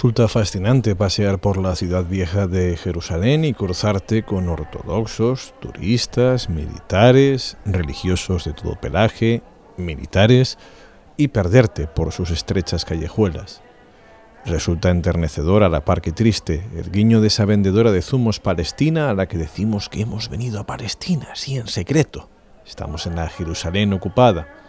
[0.01, 7.59] Resulta fascinante pasear por la ciudad vieja de Jerusalén y cruzarte con ortodoxos, turistas, militares,
[7.67, 9.43] religiosos de todo pelaje,
[9.77, 10.57] militares,
[11.19, 13.61] y perderte por sus estrechas callejuelas.
[14.47, 19.11] Resulta enternecedor a la par que triste el guiño de esa vendedora de zumos palestina
[19.11, 22.31] a la que decimos que hemos venido a Palestina, sí, en secreto.
[22.65, 24.60] Estamos en la Jerusalén ocupada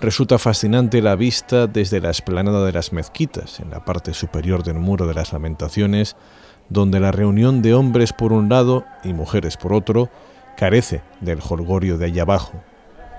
[0.00, 4.74] Resulta fascinante la vista desde la esplanada de las mezquitas, en la parte superior del
[4.74, 6.16] muro de las lamentaciones,
[6.68, 10.10] donde la reunión de hombres por un lado y mujeres por otro
[10.56, 12.62] carece del jolgorio de allá abajo.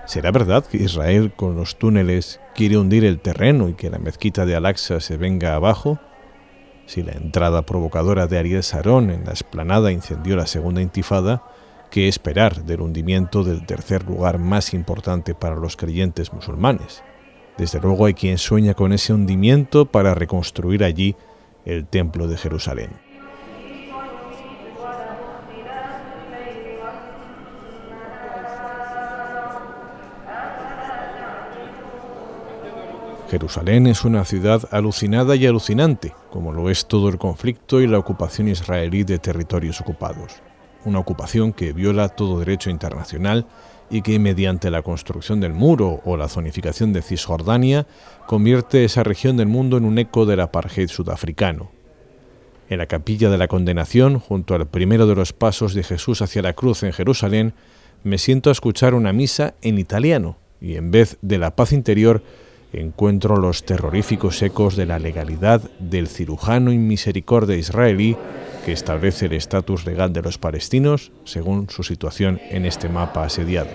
[0.05, 4.45] ¿Será verdad que Israel con los túneles quiere hundir el terreno y que la mezquita
[4.45, 5.99] de Al-Aqsa se venga abajo?
[6.86, 11.43] Si la entrada provocadora de Ariel Sarón en la esplanada incendió la segunda intifada,
[12.04, 17.04] esperar del hundimiento del tercer lugar más importante para los creyentes musulmanes.
[17.58, 21.16] Desde luego hay quien sueña con ese hundimiento para reconstruir allí
[21.64, 22.89] el templo de Jerusalén.
[33.32, 37.98] Jerusalén es una ciudad alucinada y alucinante, como lo es todo el conflicto y la
[37.98, 40.41] ocupación israelí de territorios ocupados
[40.86, 43.45] una ocupación que viola todo derecho internacional
[43.89, 47.86] y que mediante la construcción del muro o la zonificación de Cisjordania
[48.25, 51.71] convierte esa región del mundo en un eco del apartheid sudafricano.
[52.67, 56.41] En la capilla de la condenación, junto al primero de los pasos de Jesús hacia
[56.41, 57.53] la cruz en Jerusalén,
[58.03, 62.23] me siento a escuchar una misa en italiano y en vez de la paz interior
[62.73, 68.17] encuentro los terroríficos ecos de la legalidad del cirujano inmisericordia israelí
[68.66, 73.70] que establece el estatus legal de los palestinos según su situación en este mapa asediado.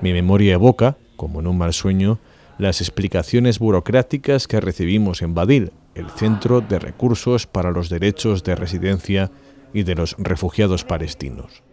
[0.00, 2.20] Mi memoria evoca, como en un mal sueño,
[2.58, 8.54] las explicaciones burocráticas que recibimos en Badil, el Centro de Recursos para los Derechos de
[8.54, 9.32] Residencia
[9.74, 11.64] y de los Refugiados Palestinos.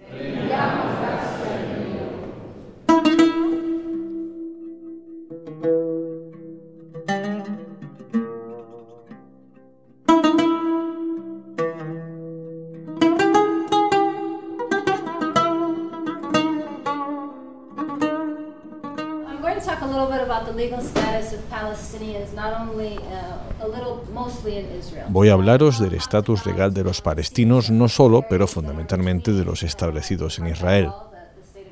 [25.09, 29.63] Voy a hablaros del estatus legal de los palestinos, no solo, pero fundamentalmente de los
[29.63, 30.89] establecidos en Israel.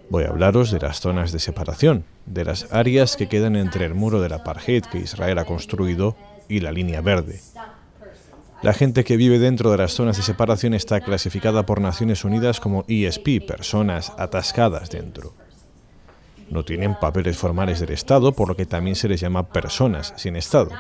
[0.10, 3.95] Voy a hablaros de las zonas de separación, de las áreas que quedan entre el
[3.95, 6.16] muro del apartheid que Israel ha construido
[6.47, 7.41] y la línea verde.
[8.62, 12.60] La gente que vive dentro de las zonas de separación está clasificada por Naciones Unidas
[12.60, 15.34] como ESP, personas atascadas dentro.
[16.50, 20.36] No tienen papeles formales del Estado, por lo que también se les llama personas sin
[20.36, 20.72] Estado.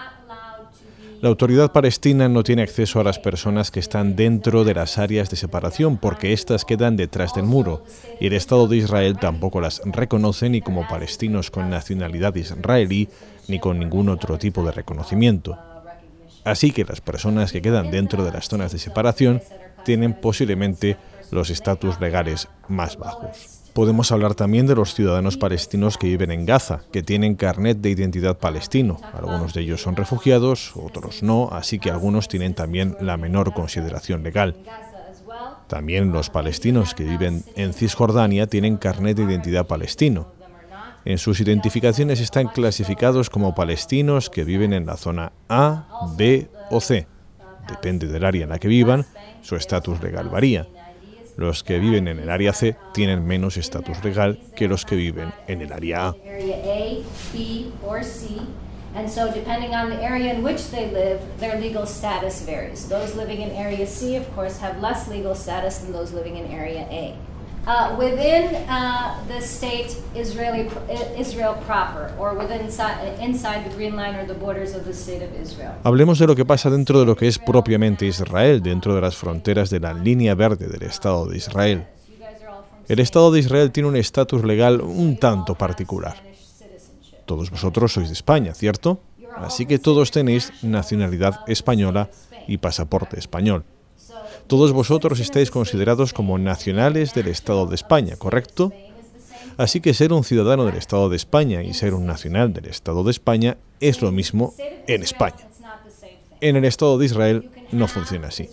[1.23, 5.29] La autoridad palestina no tiene acceso a las personas que están dentro de las áreas
[5.29, 7.85] de separación porque éstas quedan detrás del muro
[8.19, 13.07] y el Estado de Israel tampoco las reconoce ni como palestinos con nacionalidad israelí
[13.47, 15.57] ni con ningún otro tipo de reconocimiento.
[16.43, 19.41] Así que las personas que quedan dentro de las zonas de separación
[19.85, 20.97] tienen posiblemente
[21.31, 23.52] los estatus legales más bajos.
[23.73, 27.89] Podemos hablar también de los ciudadanos palestinos que viven en Gaza, que tienen carnet de
[27.89, 28.99] identidad palestino.
[29.13, 34.21] Algunos de ellos son refugiados, otros no, así que algunos tienen también la menor consideración
[34.21, 34.55] legal.
[35.67, 40.27] También los palestinos que viven en Cisjordania tienen carnet de identidad palestino.
[41.03, 46.79] En sus identificaciones están clasificados como palestinos que viven en la zona A, B o
[46.79, 47.07] C.
[47.67, 49.05] Depende del área en la que vivan,
[49.41, 50.67] su estatus legal varía.
[51.35, 55.33] Los que viven en el área C tienen menos estatus legal que los que viven
[55.47, 56.15] en el área A.
[58.95, 62.87] And so, depending on the area in which they live, their legal status varies.
[62.87, 66.45] Those living in Area C, of course, have less legal status than those living in
[66.51, 67.17] Area A.
[67.65, 74.27] Uh, within uh, the state Israel proper, or within inside, inside the Green Line or
[74.27, 75.71] the borders of the state of Israel.
[75.83, 79.15] Hablemos de lo que pasa dentro de lo que es propiamente Israel, dentro de las
[79.15, 81.87] fronteras de la línea verde del Estado de Israel.
[82.89, 86.17] El Estado de Israel tiene un estatus legal un tanto particular.
[87.25, 88.99] Todos vosotros sois de España, ¿cierto?
[89.37, 92.09] Así que todos tenéis nacionalidad española
[92.45, 93.63] y pasaporte español.
[94.47, 98.71] Todos vosotros estáis considerados como nacionales del Estado de España, ¿correcto?
[99.57, 103.03] Así que ser un ciudadano del Estado de España y ser un nacional del Estado
[103.03, 104.53] de España es lo mismo
[104.87, 105.47] en España.
[106.41, 108.49] En el Estado de Israel no funciona así.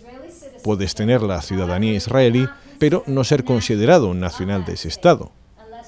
[0.62, 2.46] Puedes tener la ciudadanía israelí,
[2.78, 5.32] pero no ser considerado un nacional de ese Estado,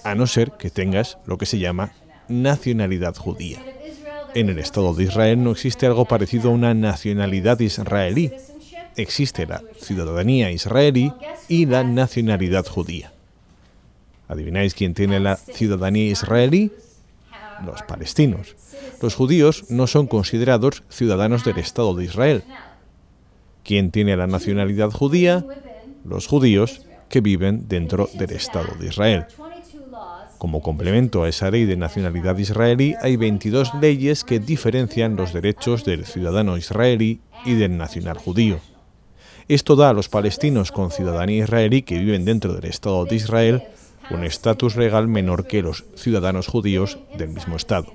[0.03, 1.93] a no ser que tengas lo que se llama
[2.29, 3.63] nacionalidad judía.
[4.35, 8.33] En el Estado de Israel no existe algo parecido a una nacionalidad israelí.
[8.97, 11.13] Existe la ciudadanía israelí
[11.49, 13.13] y la nacionalidad judía.
[14.29, 16.73] ¿Adivináis quién tiene la ciudadanía israelí?
[17.65, 18.57] Los palestinos.
[19.01, 22.45] Los judíos no son considerados ciudadanos del Estado de Israel.
[23.65, 25.45] ¿Quién tiene la nacionalidad judía?
[26.05, 29.27] Los judíos que viven dentro del Estado de Israel.
[30.39, 35.85] Como complemento a esa ley de nacionalidad israelí, hay 22 leyes que diferencian los derechos
[35.85, 38.59] del ciudadano israelí y del nacional judío.
[39.53, 43.63] Esto da a los palestinos con ciudadanía israelí que viven dentro del Estado de Israel
[44.09, 47.93] un estatus legal menor que los ciudadanos judíos del mismo Estado.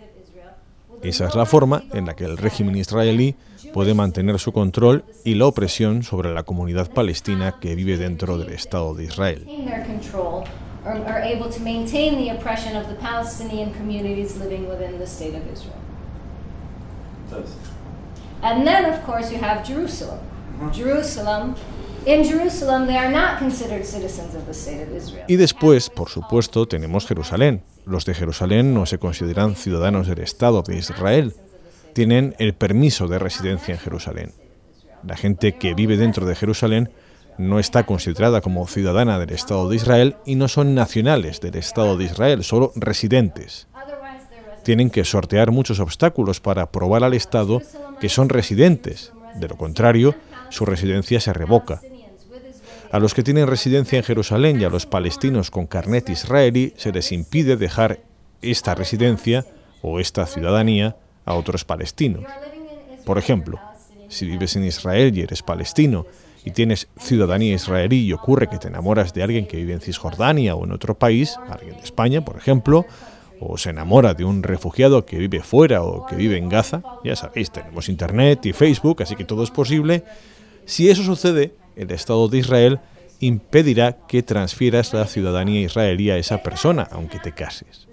[1.02, 3.34] Esa es la forma en la que el régimen israelí
[3.74, 8.50] puede mantener su control y la opresión sobre la comunidad palestina que vive dentro del
[8.50, 9.48] Estado de Israel.
[15.52, 15.74] Israel.
[18.44, 20.20] And then, of course, you have Jerusalem.
[25.28, 27.64] Y después, por supuesto, tenemos Jerusalén.
[27.86, 31.34] Los de Jerusalén no se consideran ciudadanos del Estado de Israel.
[31.94, 34.32] Tienen el permiso de residencia en Jerusalén.
[35.06, 36.92] La gente que vive dentro de Jerusalén
[37.38, 41.98] no está considerada como ciudadana del Estado de Israel y no son nacionales del Estado
[41.98, 43.68] de Israel, solo residentes.
[44.64, 47.62] Tienen que sortear muchos obstáculos para probar al Estado
[48.00, 49.14] que son residentes.
[49.36, 50.16] De lo contrario,
[50.50, 51.82] su residencia se revoca.
[52.92, 56.92] A los que tienen residencia en Jerusalén y a los palestinos con carnet israelí se
[56.92, 58.00] les impide dejar
[58.42, 59.46] esta residencia
[59.82, 60.96] o esta ciudadanía
[61.26, 62.24] a otros palestinos.
[63.06, 63.60] Por ejemplo,
[64.08, 66.06] si vives en Israel y eres palestino
[66.46, 70.56] y tienes ciudadanía israelí y ocurre que te enamoras de alguien que vive en Cisjordania
[70.56, 72.86] o en otro país, alguien de España, por ejemplo,
[73.40, 77.16] o se enamora de un refugiado que vive fuera o que vive en Gaza, ya
[77.16, 80.04] sabéis, tenemos internet y Facebook, así que todo es posible.
[80.68, 82.80] Si eso sucede, el Estado de Israel
[83.22, 87.88] impedirá que transfieras la ciudadanía israelí a esa persona, aunque te cases.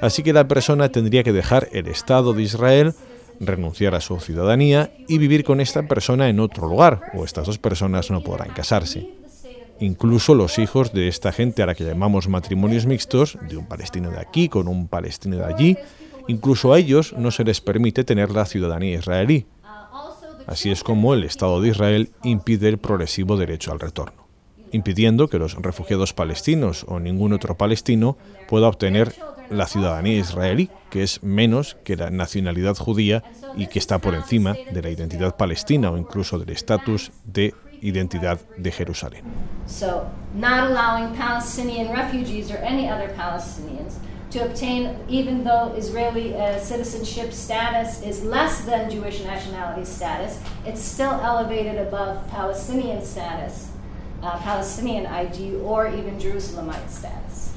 [0.00, 2.94] Así que la persona tendría que dejar el Estado de Israel
[3.40, 7.58] renunciar a su ciudadanía y vivir con esta persona en otro lugar, o estas dos
[7.58, 9.10] personas no podrán casarse.
[9.78, 14.10] Incluso los hijos de esta gente a la que llamamos matrimonios mixtos, de un palestino
[14.10, 15.76] de aquí con un palestino de allí,
[16.26, 19.46] incluso a ellos no se les permite tener la ciudadanía israelí.
[20.48, 24.26] Así es como el Estado de Israel impide el progresivo derecho al retorno,
[24.72, 28.16] impidiendo que los refugiados palestinos o ningún otro palestino
[28.48, 29.14] pueda obtener
[29.50, 33.22] la ciudadanía israelí, que es menos que la nacionalidad judía
[33.56, 38.40] y que está por encima de la identidad palestina o incluso del estatus de identidad
[38.56, 39.24] de Jerusalén.
[39.66, 43.98] So, not allowing Palestinian refugees or any other Palestinians
[44.30, 50.82] to obtain, even though Israeli uh, citizenship status is less than Jewish nationality status, it's
[50.82, 53.70] still elevated above Palestinian status,
[54.22, 57.47] uh, Palestinian ID, or even Jerusalemite status.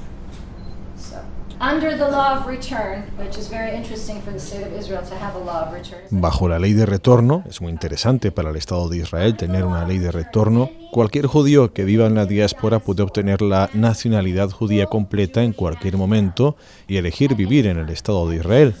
[6.10, 9.86] Bajo la ley de retorno, es muy interesante para el Estado de Israel tener una
[9.86, 14.86] ley de retorno, cualquier judío que viva en la diáspora puede obtener la nacionalidad judía
[14.86, 16.56] completa en cualquier momento
[16.88, 18.74] y elegir vivir en el Estado de Israel.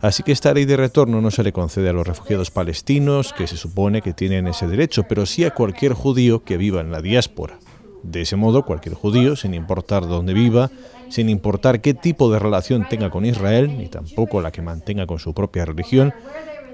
[0.00, 3.48] Así que esta ley de retorno no se le concede a los refugiados palestinos, que
[3.48, 7.02] se supone que tienen ese derecho, pero sí a cualquier judío que viva en la
[7.02, 7.58] diáspora.
[8.04, 10.70] De ese modo, cualquier judío, sin importar dónde viva,
[11.08, 15.18] sin importar qué tipo de relación tenga con Israel, ni tampoco la que mantenga con
[15.18, 16.12] su propia religión,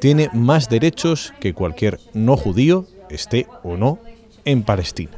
[0.01, 3.99] tiene más derechos que cualquier no judío, esté o no
[4.45, 5.13] en Palestina.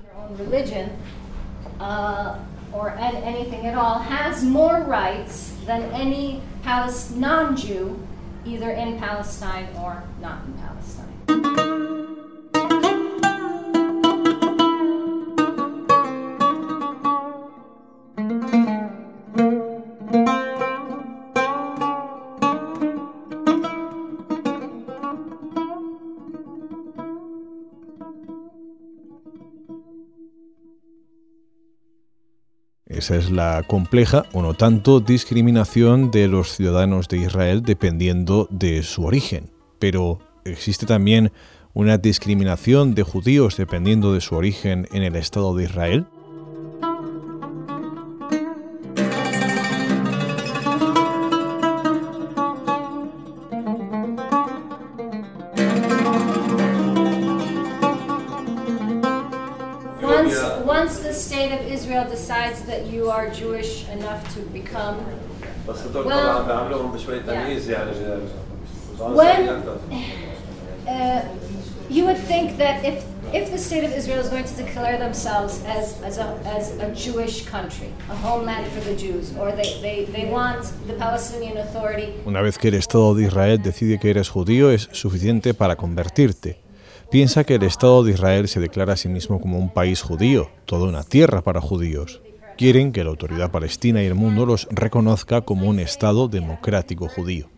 [33.03, 38.85] Esa es la compleja o no tanto discriminación de los ciudadanos de Israel dependiendo de
[38.85, 39.51] su origen.
[39.81, 41.33] Pero existe también
[41.75, 46.07] una discriminación de judíos dependiendo de su origen en el Estado de Israel.
[64.35, 64.99] To become.
[69.15, 69.49] When
[70.89, 71.29] uh,
[71.89, 75.65] you would think that if if the state of Israel is going to declare themselves
[75.65, 80.05] as, as, a, as a Jewish country, a homeland for the Jews, or they, they,
[80.13, 82.13] they want the Palestinian Authority.
[82.27, 86.59] Una vez que el Estado de Israel decide que eres judío, es suficiente para convertirte.
[87.11, 90.51] Piensa que el Estado de Israel se declara a sí mismo como un país judío,
[90.67, 92.21] toda una tierra para judíos
[92.63, 97.49] quieren que la autoridad palestina y el mundo los reconozca como un Estado democrático judío.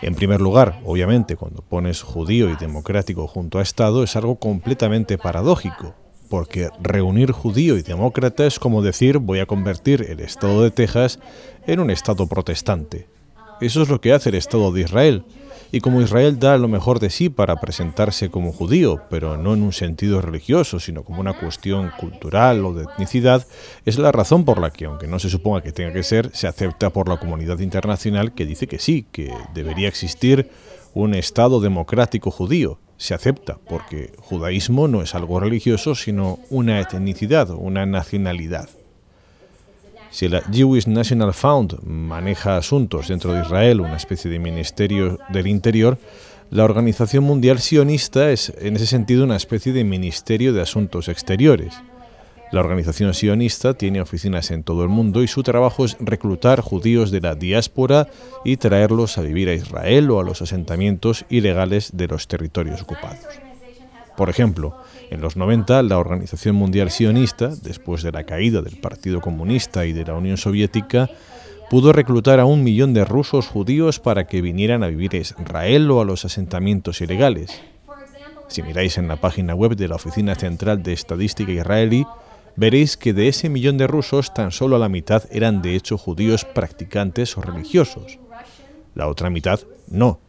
[0.00, 5.18] En primer lugar, obviamente, cuando pones judío y democrático junto a Estado es algo completamente
[5.18, 5.94] paradójico,
[6.30, 11.18] porque reunir judío y demócrata es como decir voy a convertir el Estado de Texas
[11.66, 13.08] en un Estado protestante.
[13.60, 15.24] Eso es lo que hace el Estado de Israel,
[15.72, 19.62] y como Israel da lo mejor de sí para presentarse como judío, pero no en
[19.62, 23.46] un sentido religioso, sino como una cuestión cultural o de etnicidad,
[23.84, 26.46] es la razón por la que, aunque no se suponga que tenga que ser, se
[26.46, 30.50] acepta por la comunidad internacional que dice que sí, que debería existir
[30.94, 32.78] un Estado democrático judío.
[32.96, 38.70] Se acepta porque judaísmo no es algo religioso, sino una etnicidad, una nacionalidad.
[40.10, 45.46] Si la Jewish National Fund maneja asuntos dentro de Israel, una especie de ministerio del
[45.46, 45.98] interior,
[46.50, 51.74] la Organización Mundial Sionista es en ese sentido una especie de ministerio de asuntos exteriores.
[52.52, 57.10] La organización sionista tiene oficinas en todo el mundo y su trabajo es reclutar judíos
[57.10, 58.08] de la diáspora
[58.44, 63.45] y traerlos a vivir a Israel o a los asentamientos ilegales de los territorios ocupados.
[64.16, 64.76] Por ejemplo,
[65.10, 69.92] en los 90, la Organización Mundial Sionista, después de la caída del Partido Comunista y
[69.92, 71.10] de la Unión Soviética,
[71.68, 75.90] pudo reclutar a un millón de rusos judíos para que vinieran a vivir a Israel
[75.90, 77.60] o a los asentamientos ilegales.
[78.48, 82.06] Si miráis en la página web de la Oficina Central de Estadística Israelí,
[82.54, 86.44] veréis que de ese millón de rusos tan solo la mitad eran de hecho judíos
[86.44, 88.18] practicantes o religiosos.
[88.94, 90.20] La otra mitad no.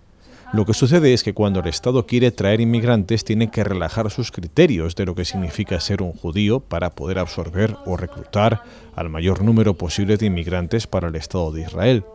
[0.53, 4.31] Lo que sucede es que cuando el Estado quiere traer inmigrantes tiene que relajar sus
[4.31, 8.63] criterios de lo que significa ser un judío para poder absorber o reclutar
[8.95, 12.05] al mayor número posible de inmigrantes para el Estado de Israel.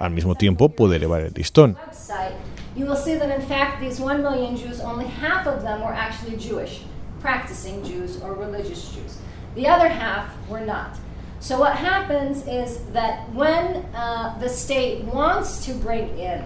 [0.00, 1.76] Al mismo tiempo puede elevar el listón.
[2.76, 5.94] You will see that in fact these 1 million Jews, only half of them were
[5.94, 6.82] actually Jewish,
[7.22, 9.18] practicing Jews or religious Jews.
[9.54, 10.98] The other half were not.
[11.40, 16.44] So what happens is that when uh, the state wants to bring in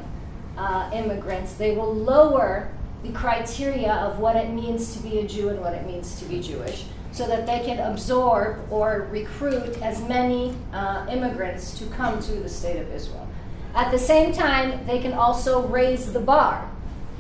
[0.61, 2.71] uh, immigrants, they will lower
[3.03, 6.27] the criteria of what it means to be a Jew and what it means to
[6.27, 12.21] be Jewish so that they can absorb or recruit as many uh, immigrants to come
[12.21, 13.27] to the state of Israel.
[13.75, 16.71] At the same time, they can also raise the bar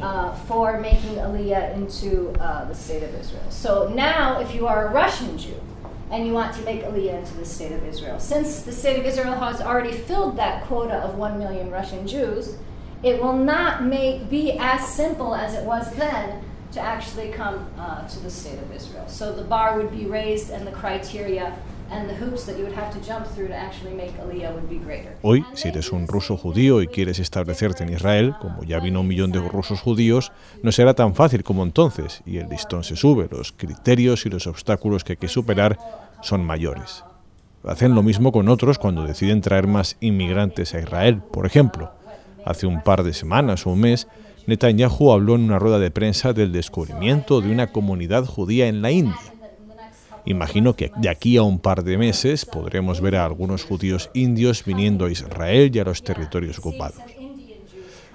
[0.02, 3.50] uh, for making Aliyah into uh, the state of Israel.
[3.50, 5.60] So now, if you are a Russian Jew
[6.10, 9.06] and you want to make Aliyah into the state of Israel, since the state of
[9.06, 12.56] Israel has already filled that quota of 1 million Russian Jews,
[13.02, 16.42] it will not make, be as simple as it was then
[16.72, 19.08] to actually come uh, to the state of Israel.
[19.08, 21.54] So the bar would be raised and the criteria.
[25.22, 29.08] Hoy, si eres un ruso judío y quieres establecerte en Israel, como ya vino un
[29.08, 30.30] millón de rusos judíos,
[30.62, 34.46] no será tan fácil como entonces y el listón se sube, los criterios y los
[34.46, 35.78] obstáculos que hay que superar
[36.22, 37.04] son mayores.
[37.64, 41.90] Hacen lo mismo con otros cuando deciden traer más inmigrantes a Israel, por ejemplo.
[42.44, 44.08] Hace un par de semanas o un mes,
[44.46, 48.90] Netanyahu habló en una rueda de prensa del descubrimiento de una comunidad judía en la
[48.90, 49.16] India.
[50.24, 54.64] Imagino que de aquí a un par de meses podremos ver a algunos judíos indios
[54.64, 57.02] viniendo a Israel y a los territorios ocupados.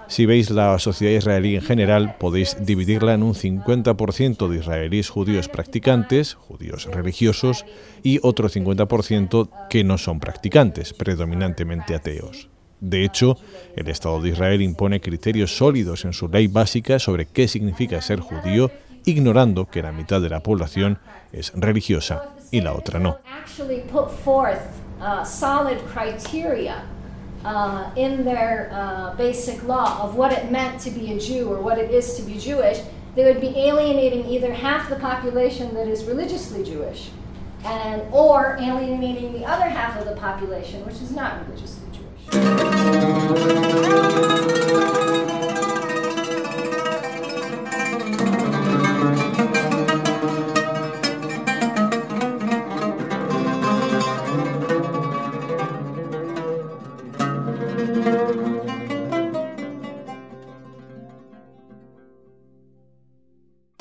[0.08, 5.50] Si veis la sociedad israelí en general, podéis dividirla en un 50% de israelíes judíos
[5.50, 7.66] practicantes, judíos religiosos,
[8.04, 12.50] y otro 50% que no son practicantes, predominantemente ateos.
[12.86, 13.38] De hecho,
[13.76, 18.20] el Estado de Israel impone criterios sólidos en su ley básica sobre qué significa ser
[18.20, 18.70] judío,
[19.06, 21.00] ignorando que la mitad de la población
[21.34, 23.18] es religiosa y la otra no.
[27.44, 31.62] Uh, in their uh, basic law of what it meant to be a Jew or
[31.62, 32.82] what it is to be Jewish,
[33.14, 37.12] they would be alienating either half the population that is religiously Jewish,
[37.64, 41.85] and or alienating the other half of the population which is not religiously
[42.34, 44.05] うん。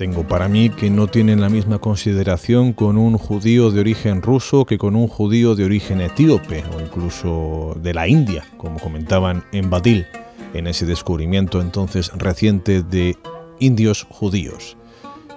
[0.04, 4.66] Tengo para mí que no tienen la misma consideración con un judío de origen ruso
[4.66, 9.70] que con un judío de origen etíope o incluso de la India, como comentaban en
[9.70, 10.04] Badil,
[10.52, 13.16] en ese descubrimiento entonces reciente de
[13.60, 14.76] indios judíos.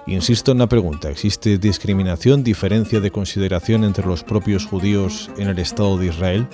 [0.06, 5.58] Insisto en la pregunta, ¿existe discriminación, diferencia de consideración entre los propios judíos en el
[5.60, 6.46] Estado de Israel?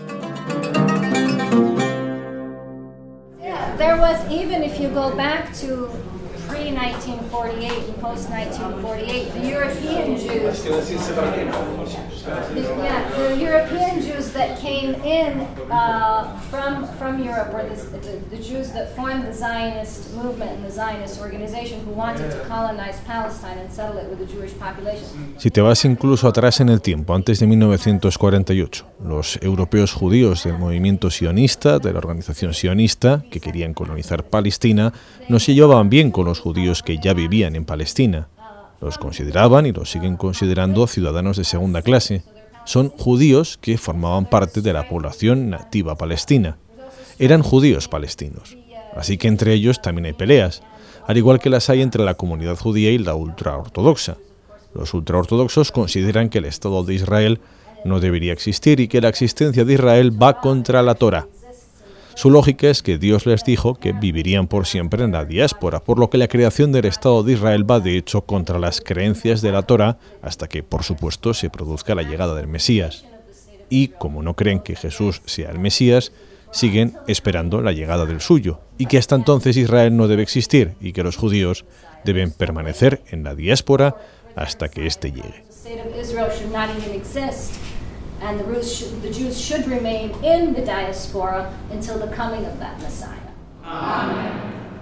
[6.49, 10.65] Pre 1948 and post 1948, the European Jews,
[12.25, 18.43] yeah, the European Jews that came in uh, from from Europe, or the, the, the,
[18.43, 23.59] Jews that formed the Zionist movement and the Zionist organization, who wanted to colonize Palestine
[23.59, 25.35] and settle it with the Jewish population.
[25.39, 30.59] Si te vas incluso atrás en el tiempo, antes de 1948, los europeos judíos del
[30.59, 34.93] movimiento sionista, de la organización sionista, que querían colonizar Palestina,
[35.29, 38.29] no se llevaban bien con los judíos que ya vivían en Palestina.
[38.81, 42.23] Los consideraban y los siguen considerando ciudadanos de segunda clase.
[42.65, 46.57] Son judíos que formaban parte de la población nativa palestina.
[47.19, 48.57] Eran judíos palestinos.
[48.97, 50.63] Así que entre ellos también hay peleas,
[51.07, 54.17] al igual que las hay entre la comunidad judía y la ultraortodoxa.
[54.75, 57.41] Los ultraortodoxos consideran que el Estado de Israel
[57.85, 61.27] no debería existir y que la existencia de Israel va contra la Torah.
[62.17, 65.99] Su lógica es que Dios les dijo que vivirían por siempre en la diáspora, por
[65.99, 69.51] lo que la creación del Estado de Israel va de hecho contra las creencias de
[69.51, 73.05] la Torah hasta que, por supuesto, se produzca la llegada del Mesías.
[73.69, 76.13] Y como no creen que Jesús sea el Mesías,
[76.53, 80.93] siguen esperando la llegada del suyo, y que hasta entonces Israel no debe existir y
[80.93, 81.65] que los judíos
[82.05, 83.97] deben permanecer en la diáspora
[84.37, 85.45] hasta que éste llegue.
[88.21, 93.19] And the, the Jews should remain in the diaspora until the coming of that Messiah.
[93.65, 94.74] Amen.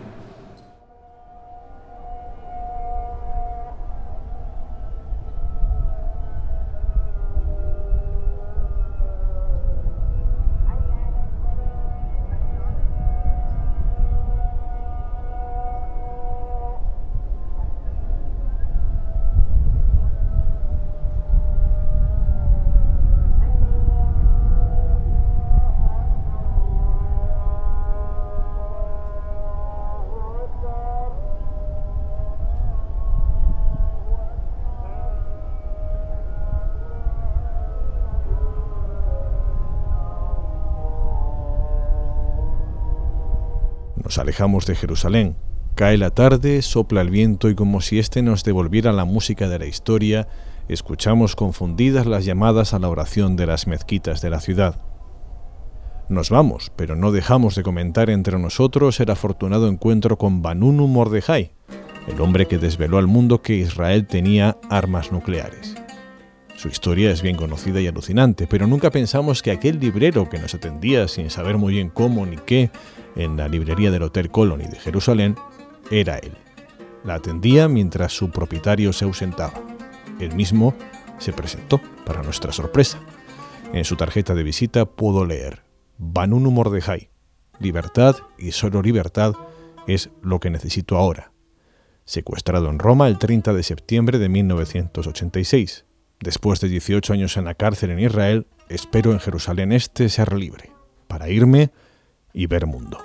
[44.13, 45.37] Nos alejamos de Jerusalén.
[45.75, 49.59] Cae la tarde, sopla el viento y como si éste nos devolviera la música de
[49.59, 50.29] la historia,
[50.69, 54.77] escuchamos confundidas las llamadas a la oración de las mezquitas de la ciudad.
[56.11, 61.53] Nos vamos, pero no dejamos de comentar entre nosotros el afortunado encuentro con Banunu Mordejai,
[62.07, 65.82] el hombre que desveló al mundo que Israel tenía armas nucleares.
[66.63, 70.55] Su historia es bien conocida y alucinante, pero nunca pensamos que aquel librero que nos
[70.55, 72.71] atendía sin saber muy bien cómo ni qué
[73.17, 75.35] en la librería del Hotel Colony de Jerusalén
[75.91, 76.31] era él.
[77.03, 79.55] La atendía mientras su propietario se ausentaba.
[80.21, 80.73] Él mismo
[81.19, 83.01] se presentó, para nuestra sorpresa.
[83.73, 85.65] En su tarjeta de visita pudo leer
[85.99, 87.11] Banunu Mordejai.
[87.59, 89.35] Libertad y solo libertad
[89.89, 91.33] es lo que necesito ahora.
[92.05, 95.87] Secuestrado en Roma el 30 de septiembre de 1986.
[96.23, 100.71] Después de 18 años en la cárcel en Israel, espero en Jerusalén Este ser libre,
[101.09, 101.71] para irme
[102.33, 102.99] y ver mundo.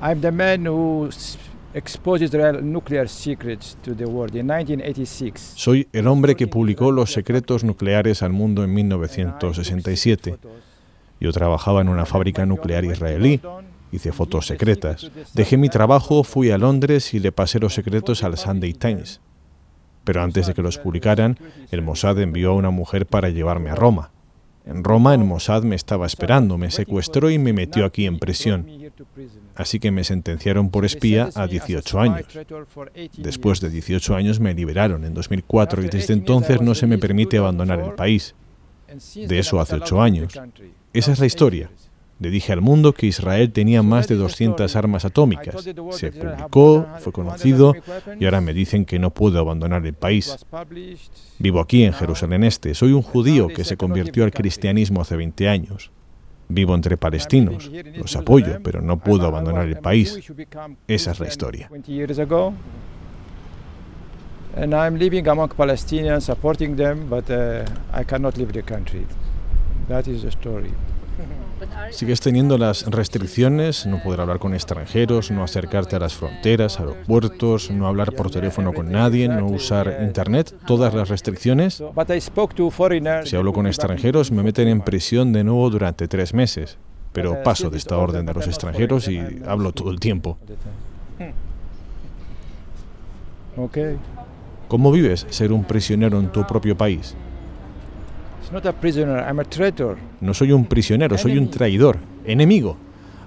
[0.00, 1.36] I'm the man who s-
[1.74, 5.52] exposed Israel nuclear secrets to the world in 1986.
[5.56, 10.38] Soy el hombre que publicó los secretos nucleares al mundo en 1967.
[11.20, 13.40] Yo trabajaba en una fábrica nuclear israelí,
[13.92, 15.10] hice fotos secretas.
[15.34, 19.20] Dejé mi trabajo, fui a Londres y le pasé los secretos al Sunday Times.
[20.04, 21.38] Pero antes de que los publicaran,
[21.70, 24.10] el Mossad envió a una mujer para llevarme a Roma.
[24.64, 28.66] En Roma, el Mossad me estaba esperando, me secuestró y me metió aquí en prisión.
[29.54, 32.26] Así que me sentenciaron por espía a 18 años.
[33.16, 37.38] Después de 18 años me liberaron en 2004 y desde entonces no se me permite
[37.38, 38.34] abandonar el país.
[39.14, 40.38] De eso hace 8 años.
[40.92, 41.70] Esa es la historia.
[42.20, 45.54] Le dije al mundo que Israel tenía más de 200 armas atómicas.
[45.92, 47.74] Se publicó, fue conocido
[48.18, 50.36] y ahora me dicen que no puedo abandonar el país.
[51.38, 52.74] Vivo aquí en Jerusalén Este.
[52.74, 55.92] Soy un judío que se convirtió al cristianismo hace 20 años.
[56.48, 57.70] Vivo entre palestinos.
[57.94, 60.18] Los apoyo, pero no puedo abandonar el país.
[60.88, 61.68] Esa es la historia.
[61.68, 62.52] 20 years ago.
[64.56, 69.06] And I'm living among Palestinians, supporting them, but uh, I cannot leave the country.
[69.88, 70.72] That is the story.
[71.90, 77.70] Sigues teniendo las restricciones, no poder hablar con extranjeros, no acercarte a las fronteras, aeropuertos,
[77.70, 81.82] no hablar por teléfono con nadie, no usar internet, todas las restricciones.
[83.24, 86.78] Si hablo con extranjeros me meten en prisión de nuevo durante tres meses,
[87.12, 90.38] pero paso de esta orden de los extranjeros y hablo todo el tiempo.
[93.56, 93.96] Okay.
[94.68, 97.16] ¿Cómo vives ser un prisionero en tu propio país?
[97.16, 98.37] It's not a prisoner, I'm a traitor.
[100.20, 102.76] No soy un prisionero, soy un traidor, enemigo.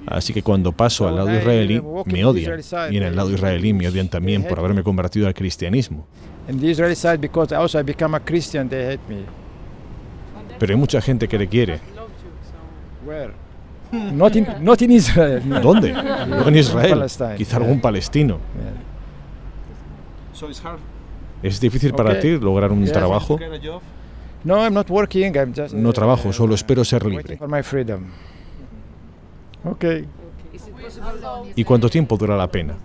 [0.07, 2.59] Así que cuando paso al lado israelí, me odian.
[2.91, 6.05] Y en el lado israelí me odian también por haberme convertido al cristianismo.
[6.49, 9.23] In the Israeli side, because also I become a Christian, they hate me.
[10.57, 11.79] Pero hay mucha gente que le quiere.
[13.05, 13.33] Where?
[13.91, 15.41] not in not in Israel.
[15.45, 15.59] no.
[15.61, 15.91] ¿Dónde?
[15.91, 16.91] No en Israel.
[16.91, 18.39] Palestine, Quizá algún palestino.
[21.43, 23.39] ¿Es difícil para ti lograr un trabajo?
[24.43, 25.35] No, I'm not working.
[25.37, 25.73] I'm just.
[25.73, 27.37] No trabajo, solo espero ser libre.
[27.37, 28.05] for my freedom.
[29.63, 30.07] Okay.
[31.55, 32.75] ¿Y cuánto tiempo dura la pena?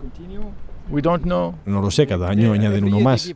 [0.00, 0.46] Continue.
[0.90, 1.54] We don't know.
[1.66, 3.30] No lo sé, cada año añaden Every uno más.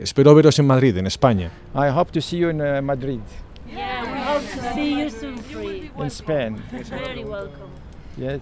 [0.00, 1.50] Espero veros en Madrid, en España.
[1.74, 3.20] I hope to see you in uh, Madrid,
[3.68, 5.90] Yeah, we hope to see you soon free.
[5.98, 6.62] in Spain.
[6.70, 7.72] Very welcome.
[8.16, 8.40] Yes.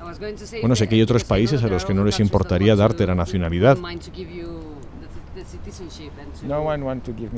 [0.60, 3.76] Bueno, sé que hay otros países a los que no les importaría darte la nacionalidad.
[3.76, 4.44] No one want to give me.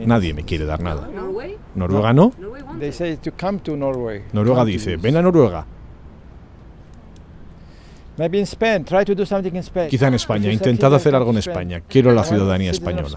[0.07, 1.09] Nadie me quiere dar nada.
[1.09, 1.57] Norway?
[1.75, 2.33] ¿Noruega no?
[2.39, 2.95] Norway wants They it.
[2.95, 4.25] say to come to Norway.
[4.33, 5.65] Noruega Come to dice, ven a Noruega.
[8.19, 8.85] Maybe in Spain.
[8.85, 9.89] Try to do something in Spain.
[9.89, 10.53] Quizá en España.
[10.53, 11.39] Intentad hacer algo en.
[11.39, 11.81] España.
[11.89, 13.09] Quiero la I want ciudadanía española.